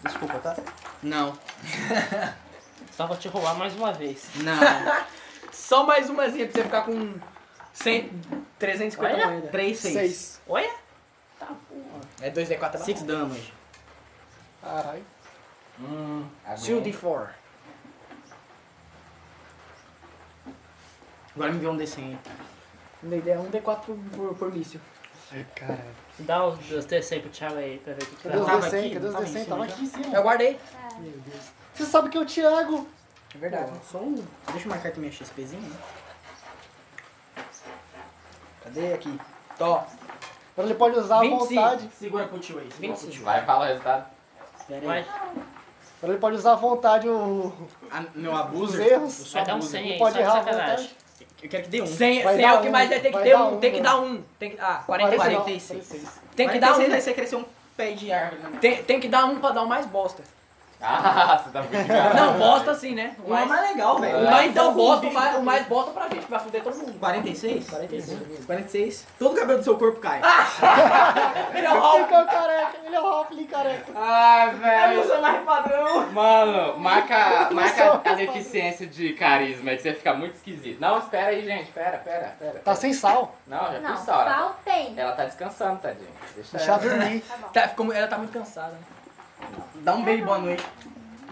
[0.02, 0.56] Desculpa, tá?
[1.02, 1.38] Não.
[2.96, 4.26] Só vou te roubar mais uma vez.
[4.36, 4.56] Não.
[5.52, 7.14] Só mais umazinha pra você ficar com
[7.72, 8.10] 100,
[8.58, 9.26] 350 Olha.
[9.26, 9.50] moedas.
[9.50, 9.94] 3, 6.
[9.94, 10.40] Seis.
[10.48, 10.74] Olha.
[11.38, 12.00] Tá porra.
[12.22, 13.52] É 2D4 é 6 damage.
[14.62, 15.04] Caralho.
[15.78, 16.26] Hum.
[16.48, 17.28] 2D4.
[21.34, 22.18] Agora me vê um D100 aí.
[23.30, 24.80] É um D4 por, por, por míssil.
[25.30, 25.80] Ai, caralho.
[26.20, 28.52] Dá os os D100 pro Thiago aí pra ver o que que Cadê os dá.
[28.52, 28.78] Tava D100?
[28.78, 29.32] aqui, Cadê os tava em D100?
[29.32, 30.16] cima Tava aqui em cima.
[30.16, 30.60] Eu guardei.
[30.98, 31.44] Meu Deus.
[31.76, 32.86] Você sabe que é o Thiago.
[33.34, 33.70] É verdade.
[33.90, 34.14] Só um.
[34.50, 35.60] Deixa eu marcar aqui minha XPzinha.
[35.60, 35.76] né?
[38.64, 39.20] Cadê aqui?
[39.58, 39.84] Tó.
[40.54, 41.44] Agora ele pode usar à 25.
[41.54, 41.90] vontade.
[41.98, 42.70] Segura pro tio aí.
[42.72, 43.12] segura pro 25.
[43.12, 43.24] tio.
[43.24, 44.06] Vai, fala o resultado.
[44.66, 45.04] Pera aí.
[45.98, 47.52] Agora ele pode usar à vontade o...
[47.90, 48.86] Ah, meu os abuser.
[48.92, 49.32] erros.
[49.32, 49.80] Vai dar um abuser.
[49.82, 50.76] 100 aí, Pode errar à.
[51.42, 51.86] Eu quero que dê um.
[51.86, 53.54] 100, Vai 100 é o que um, mais vai ter que vai ter dar um.
[53.54, 54.22] um, Tem que dar um.
[54.38, 55.36] Tem que, ah, 46.
[55.66, 56.20] 46.
[56.34, 56.80] Tem que dar um.
[56.80, 57.44] Aí você crescer um
[57.76, 58.42] pé de árvore.
[58.42, 58.58] né?
[58.60, 60.22] Tem, tem que dar um pra dar o mais bosta.
[60.80, 62.14] Ah, você tá muito.
[62.14, 63.16] Não, bosta sim, né?
[63.24, 64.18] O é mais, mais legal, velho.
[64.18, 66.76] o mais então bosta, o mais, o mais bosta pra gente, que vai fuder todo
[66.76, 66.98] mundo.
[66.98, 67.70] 46?
[67.70, 68.44] 46.
[68.46, 69.06] 46.
[69.18, 70.20] Todo o cabelo do seu corpo cai.
[71.54, 71.96] Ele é o Ralph.
[72.06, 72.76] Ele é o careca.
[72.84, 73.92] Ele é o Ralph Lee careca.
[73.94, 75.06] Ai, Eu velho.
[75.06, 76.06] sou mais padrão.
[76.12, 80.78] Mano, marca, marca a deficiência de carisma que você fica muito esquisito.
[80.80, 81.64] Não, espera aí, gente.
[81.64, 82.60] Espera, espera, espera.
[82.64, 83.34] Tá sem sal.
[83.46, 83.96] Não, já Não, hora.
[83.96, 84.94] sal tem.
[84.96, 86.08] Ela tá descansando, tadinho.
[86.34, 87.20] Deixa Deixa ela dormir.
[87.20, 87.62] Tá.
[87.62, 88.78] Tá, ficou, ela tá muito cansada, né?
[89.76, 90.64] Dá um beijo, boa noite.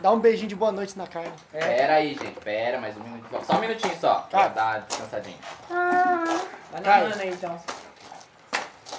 [0.00, 1.32] Dá um beijinho de boa noite na carne.
[1.50, 2.38] Pera aí, gente.
[2.40, 3.44] Pera, mais um minutinho.
[3.44, 4.26] Só um minutinho só.
[4.30, 4.48] Pra Tá.
[4.48, 5.38] dar uma descansadinha.
[5.68, 7.12] Vai na Cai.
[7.20, 7.62] Aí, então.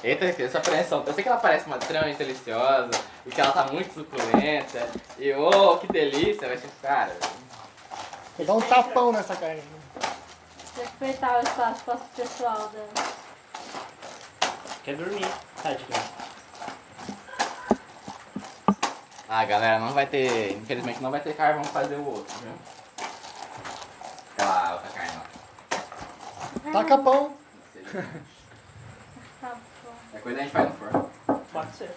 [0.03, 1.03] Eita, essa pressão.
[1.05, 2.89] Eu sei que ela parece uma extremamente deliciosa
[3.26, 4.88] e que ela tá muito suculenta.
[5.20, 6.47] E ô, que delícia.
[6.47, 7.16] Vai ser, cara.
[8.38, 9.63] Vou dar um tapão nessa carne.
[10.76, 12.89] Respeitar o espaço pessoal dela.
[14.84, 15.26] Quer dormir,
[15.63, 16.24] tadinho.
[19.28, 20.53] Ah, galera, não vai ter.
[20.53, 22.51] Infelizmente não vai ter carvão pra fazer o outro, viu?
[24.34, 26.71] Aquela outra carne lá.
[26.71, 27.34] Taca pão.
[29.41, 29.57] Tá.
[30.11, 31.11] Qualquer coisa a gente faz no forno.
[31.51, 31.91] Pode ser.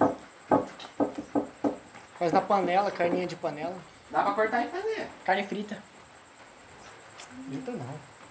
[2.19, 3.77] Faz na panela, carninha de panela.
[4.11, 5.09] Dá pra cortar e fazer.
[5.25, 5.83] Carne frita.
[7.53, 7.87] Eita não.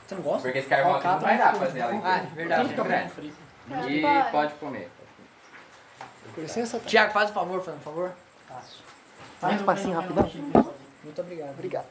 [0.08, 0.42] Você não gosta?
[0.44, 2.18] Porque esse carvão aqui não vai dar pra fazer ela Ah, inteira.
[2.18, 2.74] é verdade.
[2.74, 3.38] Então Fica fica bom frito.
[3.90, 4.32] E Pode.
[4.32, 4.92] pode comer.
[6.34, 6.80] Com licença.
[6.80, 8.12] Tiago, faz o favor, faz um favor.
[9.40, 10.30] Faz um passinho rapidão.
[11.04, 11.52] Muito obrigado.
[11.52, 11.86] Obrigado.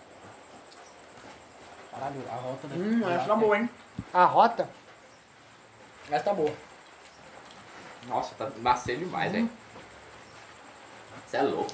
[1.91, 2.81] Caralho, a rota daqui.
[2.81, 3.71] Hum, essa tá boa, hein?
[4.13, 4.69] A rota?
[6.11, 6.53] Essa tá boa.
[8.07, 9.51] Nossa, tá macio demais, velho.
[11.27, 11.73] Você é louco.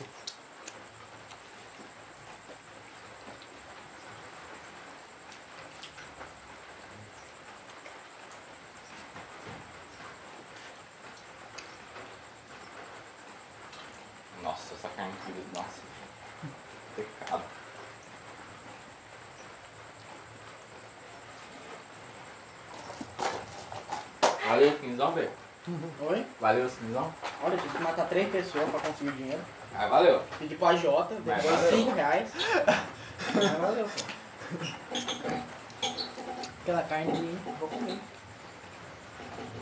[14.42, 15.80] Nossa, essa carne aqui, nossa.
[16.96, 17.42] Pecado.
[24.48, 25.32] Valeu, quinzão, velho.
[26.00, 26.26] Oi?
[26.42, 27.14] Valeu, quinzão.
[27.44, 29.40] Olha, tive que matar três pessoas pra conseguir dinheiro.
[29.72, 30.20] Ah, valeu.
[30.40, 31.78] Pedi pro agiota, Mas depois valeu.
[31.78, 32.30] 5 reais.
[33.32, 34.02] Mas valeu, pô.
[36.62, 37.98] Aquela carne ali, eu vou comer.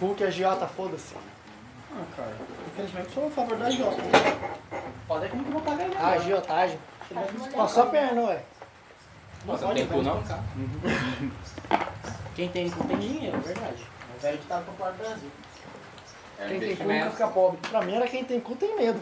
[0.01, 1.15] Hulk agiota, foda-se.
[1.93, 2.35] Ah, cara,
[2.73, 4.03] infelizmente sou a favor do agiota.
[5.07, 6.17] Pode é como que eu vou pagar ele Ah, agora.
[6.21, 6.79] agiotagem.
[7.55, 8.43] Passou a perna, ué.
[9.45, 10.23] Você não tem cu, não?
[12.35, 13.87] Quem tem cu tem dinheiro, é verdade.
[14.17, 15.31] O velho ditado popular do Brasil.
[16.41, 17.59] É um Quem tem cu nunca fica pobre.
[17.69, 19.01] Pra mim era quem tem cu tem medo.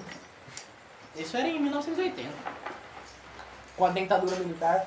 [1.16, 2.28] Isso era em 1980.
[3.76, 4.86] Com a dentadura militar.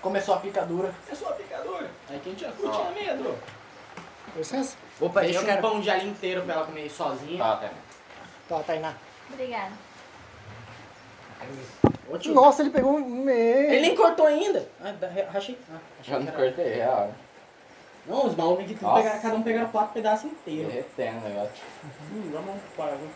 [0.00, 0.94] Começou a picadura.
[1.04, 1.90] Começou a picadura.
[2.08, 3.36] Aí quem tinha cu tinha medo.
[4.32, 4.76] Com licença.
[5.00, 7.38] Opa, Deixa eu um quero- pão de alho inteiro pra ela comer sozinha.
[7.38, 7.70] Tá, tá.
[8.48, 8.94] Tá, Tainá.
[9.30, 9.72] Obrigada.
[12.32, 13.70] Nossa, ele pegou um meio.
[13.70, 14.68] Ele nem cortou ainda.
[14.80, 15.58] Ah, da- rachei.
[15.70, 17.12] Ah, achei Já não cortei, real.
[18.06, 19.02] Não, os malucos aqui, tudo Nossa.
[19.02, 20.72] pegaram- cada um pegaram quatro pedaços inteiros.
[20.72, 21.64] Derretendo o negócio.
[22.12, 23.08] Hum, vamos para, viu?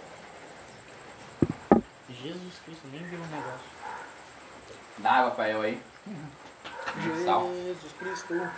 [2.10, 3.72] Jesus Cristo, nem viu o negócio.
[4.98, 5.82] Dá água pra eu aí.
[7.24, 7.48] Sal.
[7.64, 8.50] Jesus Cristo.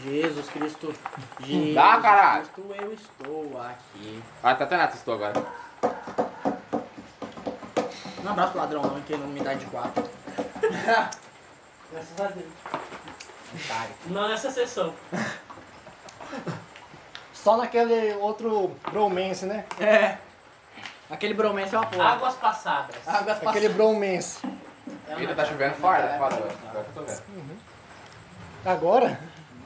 [0.00, 0.94] Jesus Cristo.
[1.40, 2.42] Jesus Dá, caralho.
[2.46, 4.22] Cristo, eu estou aqui.
[4.42, 5.44] Ah, tá até estou agora.
[8.24, 10.04] Um abraço pro ladrão não, que não me dá de quatro.
[11.90, 12.87] Graças a Deus.
[13.54, 13.94] Otário.
[14.06, 14.94] Não nessa sessão.
[17.32, 19.64] Só naquele outro bromance, né?
[19.80, 20.18] É.
[21.08, 22.04] Aquele bromance é uma porra.
[22.10, 22.96] Águas passadas.
[23.06, 24.40] Águas Aquele bromance.
[25.08, 26.54] Ainda tá chovendo fora, tá foda agora.
[26.68, 27.22] Agora que eu tô vendo.
[28.64, 29.20] Agora?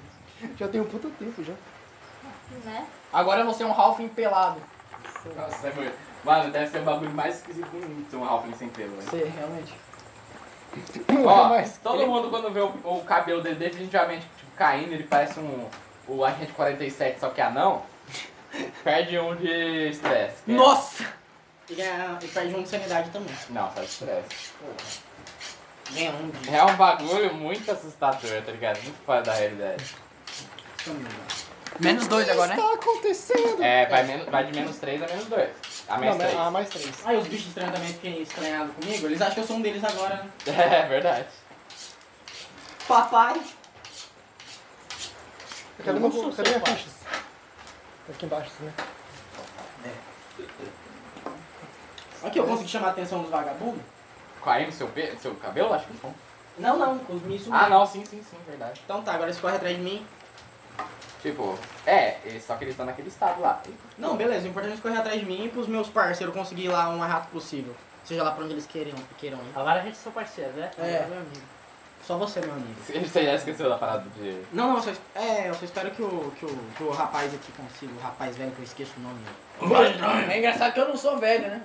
[0.58, 1.54] Já tem um puta tempo já.
[2.64, 2.86] Né?
[3.12, 4.60] Agora eu vou ser um Ralph empelado.
[5.36, 5.96] Nossa, é muito...
[6.24, 9.02] Mano, deve ser o bagulho mais esquisito do mundo ser um Ralph sem pelo, velho.
[9.02, 9.74] Você, realmente.
[11.26, 11.78] Ó, é mais.
[11.82, 15.68] todo mundo quando vê o, o cabelo dele definitivamente tipo, caindo, ele parece um...
[16.08, 17.82] O Agente 47, só que anão.
[18.82, 20.42] Perde um de estresse.
[20.44, 21.04] que é- Nossa!
[21.70, 23.34] E, ganha- e perde um de sanidade também.
[23.50, 24.52] Não, só de estresse.
[25.92, 28.82] Ganha um de É um bagulho muito assustador, tá ligado?
[28.82, 29.84] Muito fora da realidade.
[31.80, 32.56] Menos dois agora, né?
[32.60, 33.62] Tá acontecendo.
[33.62, 35.50] É, vai, menos, vai de menos 3 a menos 2.
[35.88, 36.38] A menos Não, 3.
[36.38, 36.90] ah, mais três.
[37.04, 39.82] Aí os bichos estranhos também fiquem estranhados comigo, eles acham que eu sou um deles
[39.84, 40.30] agora, né?
[40.46, 41.26] É verdade.
[42.86, 43.40] Papai.
[45.84, 46.88] Cadê, meu, cadê minha ficha?
[48.06, 48.72] Tá Aqui embaixo, né?
[52.22, 53.82] Aqui, eu consegui chamar a atenção dos vagabundos?
[54.44, 55.16] Caiu no seu, pe...
[55.20, 55.72] seu cabelo?
[55.72, 56.14] Acho que não.
[56.58, 57.52] Não, não, os mísseis.
[57.52, 58.80] Ah, não, sim, sim, sim, verdade.
[58.84, 60.06] Então tá, agora eles correm atrás de mim.
[61.22, 61.56] Tipo,
[61.86, 63.62] é, eles- só que eles estão naquele estado lá.
[63.96, 66.68] Não, beleza, o importante é correr atrás de mim e pros meus parceiros conseguir ir
[66.68, 67.74] lá o mais rápido possível.
[68.04, 69.52] Seja lá pra onde eles queiram, queiram ir.
[69.54, 70.68] Agora a gente é seu parceiro, né?
[70.78, 71.40] É, meu amigo.
[72.04, 72.74] Só você, meu amigo.
[72.84, 74.42] Você já esqueceu da parada de.
[74.52, 76.90] Não, não, eu só, es- é, eu só espero que o, que, o, que o
[76.90, 79.20] rapaz aqui consiga, o rapaz velho que eu esqueço o nome.
[80.32, 81.62] É engraçado que eu não sou velho, né?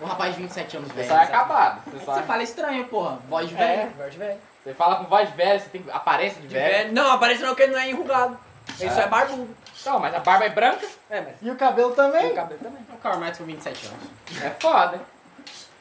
[0.00, 1.08] O rapaz de 27 anos Você velho.
[1.08, 1.82] sai acabado.
[1.90, 2.22] Você, Você sai...
[2.22, 3.18] fala estranho, porra.
[3.28, 3.90] Voz de É, velho.
[3.96, 4.38] velho, velho.
[4.64, 6.72] Você fala com voz velha, você tem aparência de, De velho.
[6.72, 6.92] velho.
[6.92, 8.38] Não, aparece não que ele não é enrugado.
[8.78, 9.04] Ele só É.
[9.04, 9.56] é barbudo.
[9.84, 12.30] Não, mas a barba é branca, É, mas E o cabelo também?
[12.30, 12.78] o cabelo também.
[12.92, 14.42] O Karl Marx com 27 anos.
[14.44, 15.00] é foda.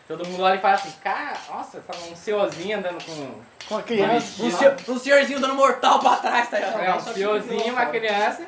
[0.08, 3.40] Todo mundo olha e fala assim, cara, nossa, tá um senhorzinho andando com.
[3.70, 4.44] Com a criança.
[4.44, 6.82] Um, senhor, um senhorzinho dando mortal pra trás, tá ligado?
[6.82, 8.46] É um senhorzinho, uma criança.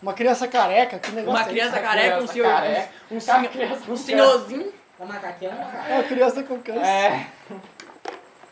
[0.00, 2.48] Uma criança careca, que negócio Uma é criança Uma careca, um senhor.
[2.48, 2.88] careca.
[3.10, 4.72] Um, um, um senhorzinho.
[5.00, 5.56] Macaqueando?
[5.88, 6.84] É uma criança com câncer.
[6.84, 7.26] É.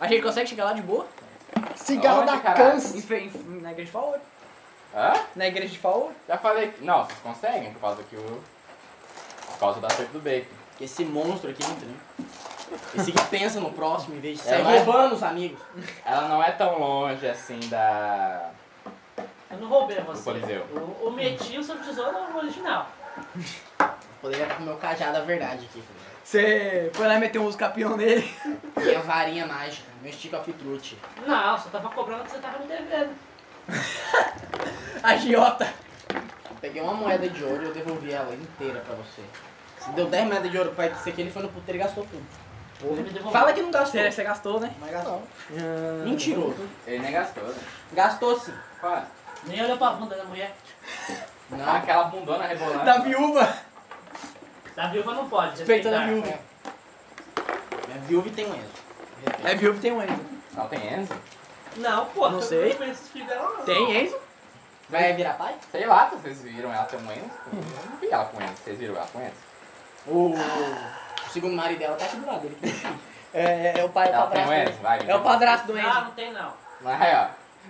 [0.00, 1.06] A gente consegue chegar lá de boa?
[1.74, 2.72] Cigarro Onde, da caralho?
[2.72, 2.98] câncer.
[2.98, 4.18] Em, fe- em, na igreja de Faor.
[4.94, 5.12] Hã?
[5.34, 6.10] Na igreja de Faor.
[6.28, 6.84] Já falei que.
[6.84, 8.42] Não, vocês conseguem por causa que o.
[9.48, 10.46] Por causa da cerca do bacon.
[10.80, 11.96] Esse monstro aqui, entendeu?
[12.94, 15.58] Esse que pensa no próximo em vez de É, sair mas- roubando os amigos.
[16.04, 18.50] Ela não é tão longe assim da.
[19.50, 20.22] Eu não roubei você.
[20.24, 20.66] Coliseu.
[20.74, 22.86] Eu, eu meti o seu tesouro no original.
[24.20, 25.82] Poderia estar com o meu cajado a verdade aqui.
[26.26, 28.28] Você foi lá e meteu um uso capião nele.
[28.76, 30.94] Minha varinha mágica, meu stick of truth.
[31.24, 33.14] Não, só tava cobrando que você tava me devendo.
[35.04, 35.72] Agiota.
[36.12, 39.22] Eu peguei uma moeda de ouro e eu devolvi ela inteira pra você.
[39.78, 42.04] Você deu 10 moedas de ouro pra esse aqui, ele foi no puteiro e gastou
[42.04, 43.30] tudo.
[43.30, 44.00] Fala que não gastou.
[44.00, 44.74] Você, você gastou, né?
[44.80, 45.22] Mas gastou.
[46.04, 46.68] Mentiroso.
[46.88, 47.54] Ele nem gastou, né?
[47.92, 48.52] Gastou sim.
[48.80, 49.04] Qual?
[49.44, 50.56] Nem olhou pra bunda da mulher.
[51.50, 51.76] Não.
[51.76, 52.84] Aquela bundona rebolando.
[52.84, 53.65] Da viúva.
[54.76, 55.58] Da viúva não pode.
[55.58, 56.26] Respeita da respeitar.
[56.28, 56.38] viúva.
[57.94, 58.68] É viúva e tem um Enzo.
[59.44, 60.20] É viúva e tem um Enzo.
[60.54, 61.14] Não tem Enzo?
[61.78, 62.28] Não, pô.
[62.28, 62.68] Não eu sei.
[62.70, 63.64] Não conheço os filhos dela, não.
[63.64, 64.16] Tem Enzo?
[64.88, 65.54] Vai virar pai?
[65.72, 67.30] Sei lá se vocês viram ela ter um Enzo.
[67.52, 68.52] Eu não vi ela com Enzo.
[68.62, 69.46] Vocês viram ela com Enzo?
[70.06, 72.56] O, o segundo marido dela tá aqui do lado dele.
[73.34, 74.70] É, é o pai, é o Ela tem um padrasto.
[74.70, 74.82] Enzo?
[74.82, 75.88] Vai, É o padrasto do Enzo.
[75.88, 76.52] não tem não.
[76.84, 77.26] Aí, ó.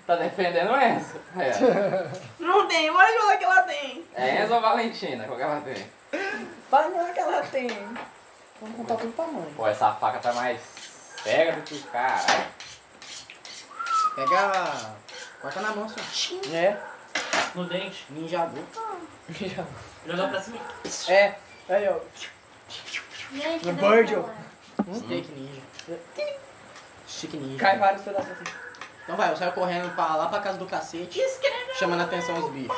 [0.07, 1.15] Tá defendendo o Enzo.
[1.35, 2.27] Aí, ó.
[2.45, 4.05] Não tem, olha falar que ela tem.
[4.15, 5.25] É Enzo ou Valentina?
[5.25, 5.87] Qual que ela tem?
[6.71, 7.69] Vai falar que ela tem.
[8.61, 9.53] Vamos contar tudo pra mãe.
[9.57, 10.61] Pô, essa faca tá mais
[11.23, 12.47] cega do que o caralho.
[14.15, 14.97] Pega.
[15.41, 16.41] Corta na mão, assim.
[16.53, 16.77] É.
[17.55, 18.07] No dente.
[18.11, 18.65] Ninja Gu.
[20.07, 20.59] Jogou pra cima.
[21.09, 21.35] É.
[21.69, 21.99] Aí, ó.
[23.65, 24.31] No Virgil.
[24.87, 24.95] falar.
[24.95, 25.63] Steak Ninja.
[27.09, 27.59] Stick Ninja.
[27.59, 28.45] Cai vários pedaços assim.
[29.03, 31.21] Então vai, eu saio correndo pra, lá pra casa do cacete.
[31.79, 32.77] Chamando a atenção os bichos.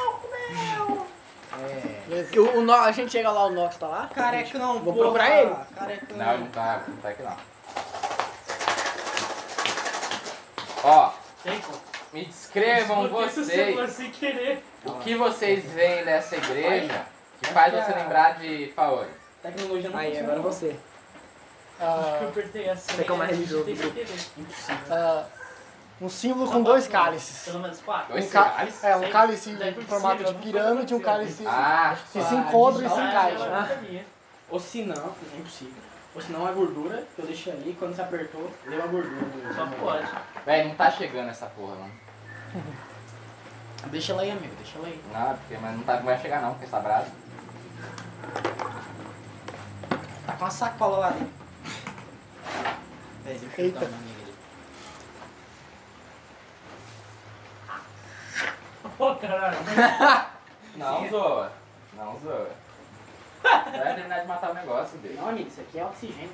[1.61, 1.88] É.
[2.37, 4.11] O, o No- a gente chega lá, o Nox tá lá.
[4.15, 4.97] Careca não, Vou porra.
[5.07, 5.55] procurar ele.
[5.77, 7.37] Careca Não, ele não tá, não tá aqui não.
[10.85, 11.11] Ó,
[11.43, 11.61] Tem,
[12.13, 14.63] me descrevam que vocês querer.
[14.85, 17.07] o que vocês veem dessa igreja
[17.43, 19.09] que faz você lembrar de Faori.
[19.43, 20.77] Tecnologia não Aí, agora você.
[21.81, 22.93] Ah, Eu apertei assim.
[22.97, 24.07] Você que é o mais religioso querer.
[24.91, 25.25] ah,
[26.01, 27.45] um símbolo com dois cálices.
[27.45, 28.13] Pelo menos quatro.
[28.13, 28.85] Dois Um cálices?
[28.85, 32.87] É, um cálice em formato de pirâmide e um cálice Ah, que Ah, se encontram
[32.87, 33.47] e se encaixam.
[33.47, 34.07] ela não sabia.
[34.51, 34.95] Ou se não,
[35.35, 35.75] é impossível.
[36.15, 39.55] Ou se não, a gordura que eu deixei ali, quando você apertou, deu a gordura.
[39.55, 40.09] Só pode.
[40.47, 41.93] Véi, não tá chegando essa porra, mano.
[43.87, 45.01] Deixa ela aí, amigo, deixa ela aí.
[45.13, 47.07] Não, porque, mas não, tá, não vai chegar não, porque essa brasa.
[50.27, 51.33] Tá com uma sacola lá dentro.
[53.23, 53.81] Peraí, deixa eu Eita.
[53.81, 54.35] dar uma amiga ali.
[58.99, 59.57] Pô, caralho.
[60.77, 61.53] Não zoa.
[61.97, 62.49] Não zoa.
[63.43, 65.17] Vai terminar de matar o negócio dele.
[65.21, 66.31] Não, amigo, isso aqui é oxigênio.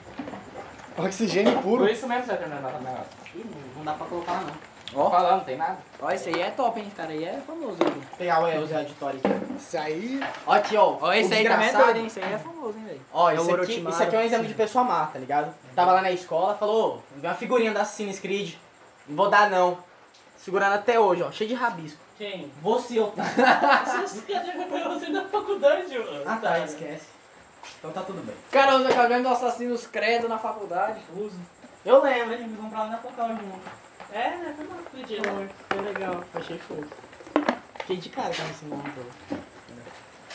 [0.96, 1.82] Oxigênio puro.
[1.84, 3.06] Por isso mesmo você vai terminar de matar o negócio.
[3.34, 4.74] Ih, não, não dá pra colocar lá não.
[4.92, 5.76] Tô falando, não tem nada.
[6.00, 6.92] Ó, esse aí é top, hein?
[6.96, 7.72] Cara aí é famoso.
[7.82, 7.90] Hein?
[7.94, 9.54] Vou pegar o os auditórios aqui.
[9.56, 10.20] Isso aí.
[10.46, 10.96] Ó, aqui, ó.
[11.00, 12.06] Ó, esse o aí também é desgraçado- doido, hein?
[12.06, 13.00] Esse aí é famoso, hein, velho?
[13.12, 13.94] Ó, É o esse aqui, Orochimaru.
[13.94, 15.52] isso aqui é um exame de pessoa má, tá ligado?
[15.74, 18.54] Tava lá na escola, falou, ô, uma figurinha da Assassin's Creed.
[19.08, 19.78] Não vou dar não.
[20.36, 21.98] Segurando até hoje, ó, cheio de rabisco.
[22.16, 22.50] Quem?
[22.62, 23.32] Você, otário.
[24.08, 26.22] Você quer acompanhar você na faculdade, mano?
[26.26, 27.06] Ah tá, esquece.
[27.78, 28.34] Então tá tudo bem.
[28.52, 31.00] Cara usa cabelo do Assassinos Credo na faculdade.
[31.16, 31.36] Usa.
[31.84, 33.84] Eu lembro, a gente comprava na Total junto.
[34.12, 34.54] É, né?
[34.56, 35.28] Foi uma fudida.
[35.28, 36.86] Foi, foi legal, achei fofo.
[37.80, 39.04] Fiquei de cara quando se montou.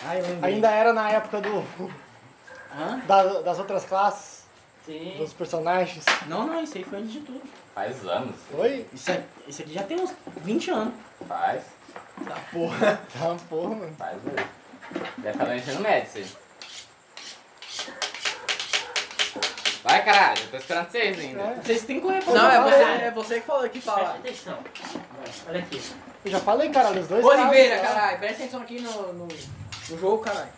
[0.05, 0.21] Ai.
[0.41, 1.65] Ainda era na época do,
[2.77, 2.99] Hã?
[3.07, 4.38] da- das outras classes,
[4.89, 5.15] Sim.
[5.19, 6.03] dos personagens.
[6.25, 7.41] Não, não, isso aí foi antes de tudo.
[7.75, 8.35] Faz anos.
[8.53, 8.87] Oi?
[8.91, 10.93] Isso, é- isso aqui já tem uns 20 anos.
[11.27, 11.61] Faz.
[12.27, 12.99] Tá porra.
[13.13, 13.95] Tá porra, mano.
[13.95, 14.49] Faz mesmo.
[15.17, 16.49] Deve estar no ensino médio, isso aí.
[19.83, 20.41] Vai, caralho.
[20.41, 21.41] Eu tô esperando vocês ainda.
[21.41, 21.55] É.
[21.63, 24.15] Vocês têm que correr pra Não, é você, é você que falou que Presta fala.
[24.15, 24.57] atenção.
[25.47, 25.81] Olha aqui.
[26.25, 30.17] Eu já falei, caralho, os dois Oliveira, caralho, presta atenção aqui no, no, no jogo,
[30.23, 30.49] caralho.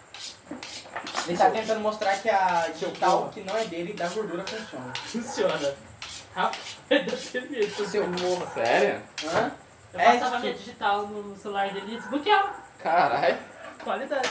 [1.27, 4.93] Ele tá tentando mostrar que a digital que não é dele da gordura funciona.
[4.95, 5.75] Funciona.
[6.35, 7.85] Rapaz, deve ser mesmo.
[7.85, 8.47] Seu morro.
[8.53, 9.01] Sério?
[9.25, 9.51] Hã?
[9.93, 12.53] Eu É, passava minha digital no celular dele e desbloqueava.
[12.79, 13.37] Caralho.
[13.83, 14.29] Qualidade.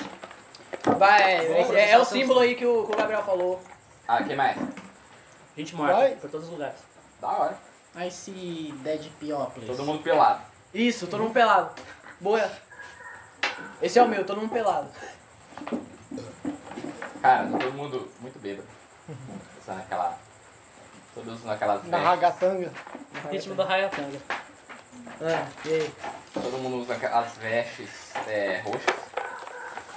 [0.98, 3.62] Vai, é, é, é o símbolo aí que o, que o Gabriel falou.
[4.08, 4.56] Ah, que mais?
[5.56, 5.92] Gente Vai.
[5.92, 6.76] morta por todos os lugares.
[7.20, 7.58] Da hora.
[7.94, 9.66] Aí se Dead Pioples.
[9.66, 10.40] Todo mundo pelado.
[10.72, 11.70] Isso, todo mundo pelado.
[12.20, 12.50] Boa.
[13.82, 14.88] Esse é o meu, todo mundo pelado.
[17.20, 18.68] Cara, todo mundo muito bêbado.
[19.64, 20.18] Só naquela.
[21.14, 22.72] Todos naquelas Na ragatanga.
[23.30, 24.20] Ritmo do Hayatanga.
[25.20, 25.94] Ah, e aí?
[26.32, 28.96] Todo mundo usa aquelas vestes é, roxas.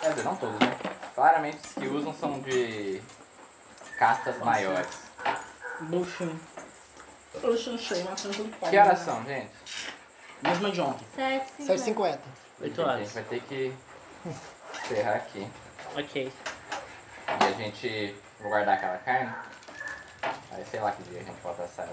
[0.01, 0.77] Quer dizer, não todos, né?
[1.15, 3.01] Claramente os que usam são de
[3.97, 4.89] castas maiores.
[5.81, 6.35] Buxum.
[7.41, 8.69] Eu chanchei, matando todo pau.
[8.69, 9.49] Que horas são, gente?
[10.41, 11.05] Mesma de ontem.
[11.59, 12.19] 7,50.
[12.61, 12.99] Oito A horas.
[12.99, 13.73] gente vai ter que
[14.83, 15.47] encerrar aqui.
[15.95, 16.33] Ok.
[17.43, 18.15] E a gente.
[18.39, 19.33] Vou guardar aquela carne.
[20.51, 21.89] Aí sei lá que dia a gente volta a sair.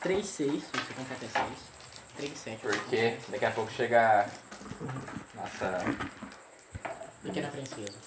[0.00, 1.58] Três, seis, se você contar até seis.
[2.16, 2.60] Três, sete.
[2.60, 4.28] Porque daqui a pouco chega
[5.34, 5.78] nossa.
[7.22, 7.98] Pequena princesa.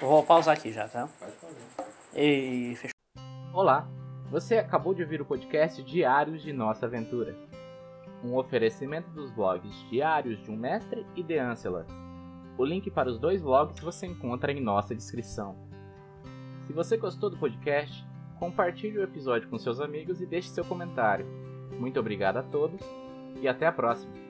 [0.00, 1.08] Eu vou pausar aqui já, tá?
[1.18, 1.92] Pode fazer.
[2.14, 2.92] E fechou.
[3.52, 3.88] Olá,
[4.30, 7.36] você acabou de ouvir o podcast Diários de Nossa Aventura.
[8.24, 11.84] Um oferecimento dos blogs Diários de um Mestre e The Ancellor.
[12.56, 15.56] O link para os dois blogs você encontra em nossa descrição.
[16.66, 18.06] Se você gostou do podcast,
[18.38, 21.26] compartilhe o episódio com seus amigos e deixe seu comentário.
[21.78, 22.80] Muito obrigado a todos
[23.40, 24.21] e até a próxima!